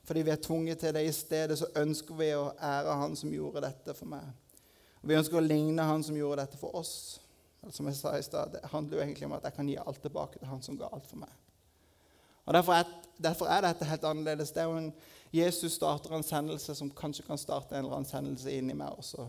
[0.05, 1.05] fordi vi er tvunget til det.
[1.09, 4.27] I stedet så ønsker vi å ære Han som gjorde dette for meg.
[5.03, 7.21] Og vi ønsker å ligne Han som gjorde dette for oss.
[7.73, 10.03] Som jeg sa i sted, Det handler jo egentlig om at jeg kan gi alt
[10.03, 11.33] tilbake til Han som ga alt for meg.
[12.45, 12.85] Og Derfor er,
[13.23, 14.53] derfor er dette helt annerledes.
[14.53, 14.93] Det er jo en,
[15.33, 19.25] Jesus starter en sendelse som kanskje kan starte en eller annen sendelse inni meg også.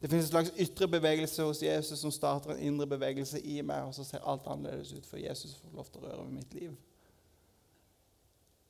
[0.00, 3.84] Det finnes en slags ytre bevegelse hos Jesus som starter en indre bevegelse i meg,
[3.84, 6.54] og så ser alt annerledes ut, for Jesus får lov til å røre ved mitt
[6.54, 6.72] liv.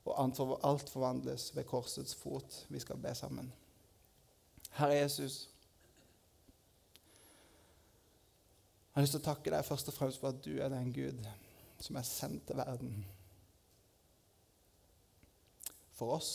[0.05, 0.17] Og
[0.67, 2.67] alt forvandles ved korsets fot.
[2.69, 3.53] Vi skal be sammen.
[4.73, 5.49] Herre Jesus,
[8.93, 10.91] jeg har lyst til å takke deg først og fremst for at du er den
[10.93, 11.21] Gud
[11.83, 13.05] som er sendt til verden
[15.97, 16.33] for oss.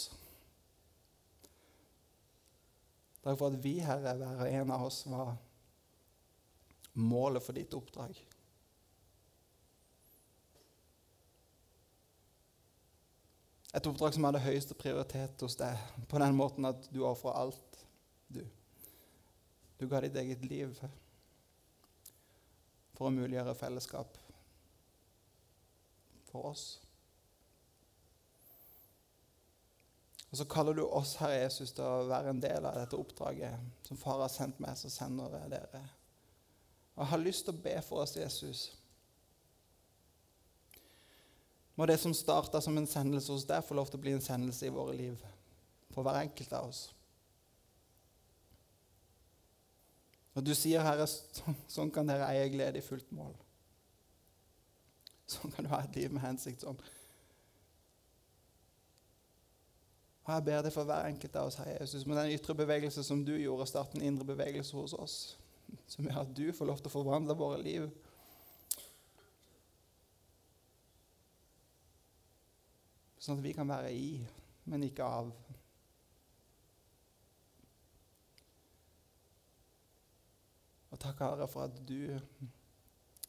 [3.21, 5.35] Takk for at vi, Herre, hver og en av oss, var
[6.97, 8.17] målet for ditt oppdrag.
[13.75, 17.63] Et oppdrag som hadde høyeste prioritet hos deg, på den måten at du ofra alt.
[18.27, 18.41] Du.
[19.79, 20.73] du ga ditt eget liv
[22.97, 24.17] for å muliggjøre fellesskap
[26.27, 26.65] for oss.
[30.27, 33.87] Og så kaller du oss, Herre Jesus, til å være en del av dette oppdraget
[33.87, 35.83] som far har sendt meg, så sender jeg dere.
[36.97, 38.67] Og jeg har lyst til å be for oss, Jesus.
[41.77, 44.23] Må det som starta som en sendelse hos deg, få lov til å bli en
[44.23, 45.17] sendelse i våre liv.
[45.93, 46.87] For hver enkelt av oss.
[50.37, 51.05] Og du sier, Herre,
[51.75, 53.33] sånn kan dere eie glede i fullt mål.
[55.27, 56.61] Sånn kan du ha et liv med hensikt.
[56.65, 56.77] sånn.
[60.27, 63.03] Og Jeg ber deg for hver enkelt av oss, Herre Jesus, med den ytre bevegelse
[63.03, 65.37] som du gjorde, starte en indre bevegelse hos oss,
[65.87, 67.87] som gjør at du får lov til å forvandle våre liv.
[73.27, 74.11] Sånn at vi kan være i,
[74.71, 75.33] men ikke av.
[80.87, 82.15] Og takk, Herre, for at du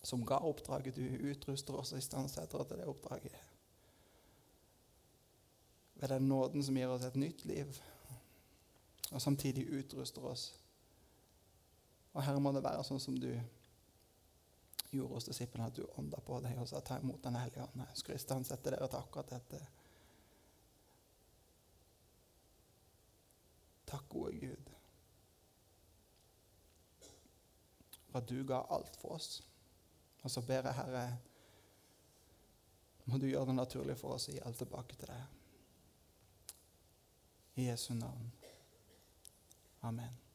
[0.07, 3.35] som ga oppdraget, du utruster oss og istandsetter til det oppdraget
[5.99, 7.81] ved den nåden som gir oss et nytt liv,
[9.11, 10.53] og samtidig utruster oss.
[12.13, 13.33] Og Herre, må det være sånn som du
[14.93, 17.83] gjorde hos disiplene, at du ånda på deg og sa ta imot Den hellige ånd.
[17.83, 19.65] Jeg ønsker å istandsette dere til akkurat dette.
[23.89, 24.71] Takk, gode Gud,
[28.09, 29.41] for at du ga alt for oss.
[30.23, 31.07] Og så ber jeg, Herre,
[33.09, 36.55] må du gjøre det naturlig for oss å gi alt tilbake til deg.
[37.59, 38.33] I Jesu navn.
[39.89, 40.28] Amen.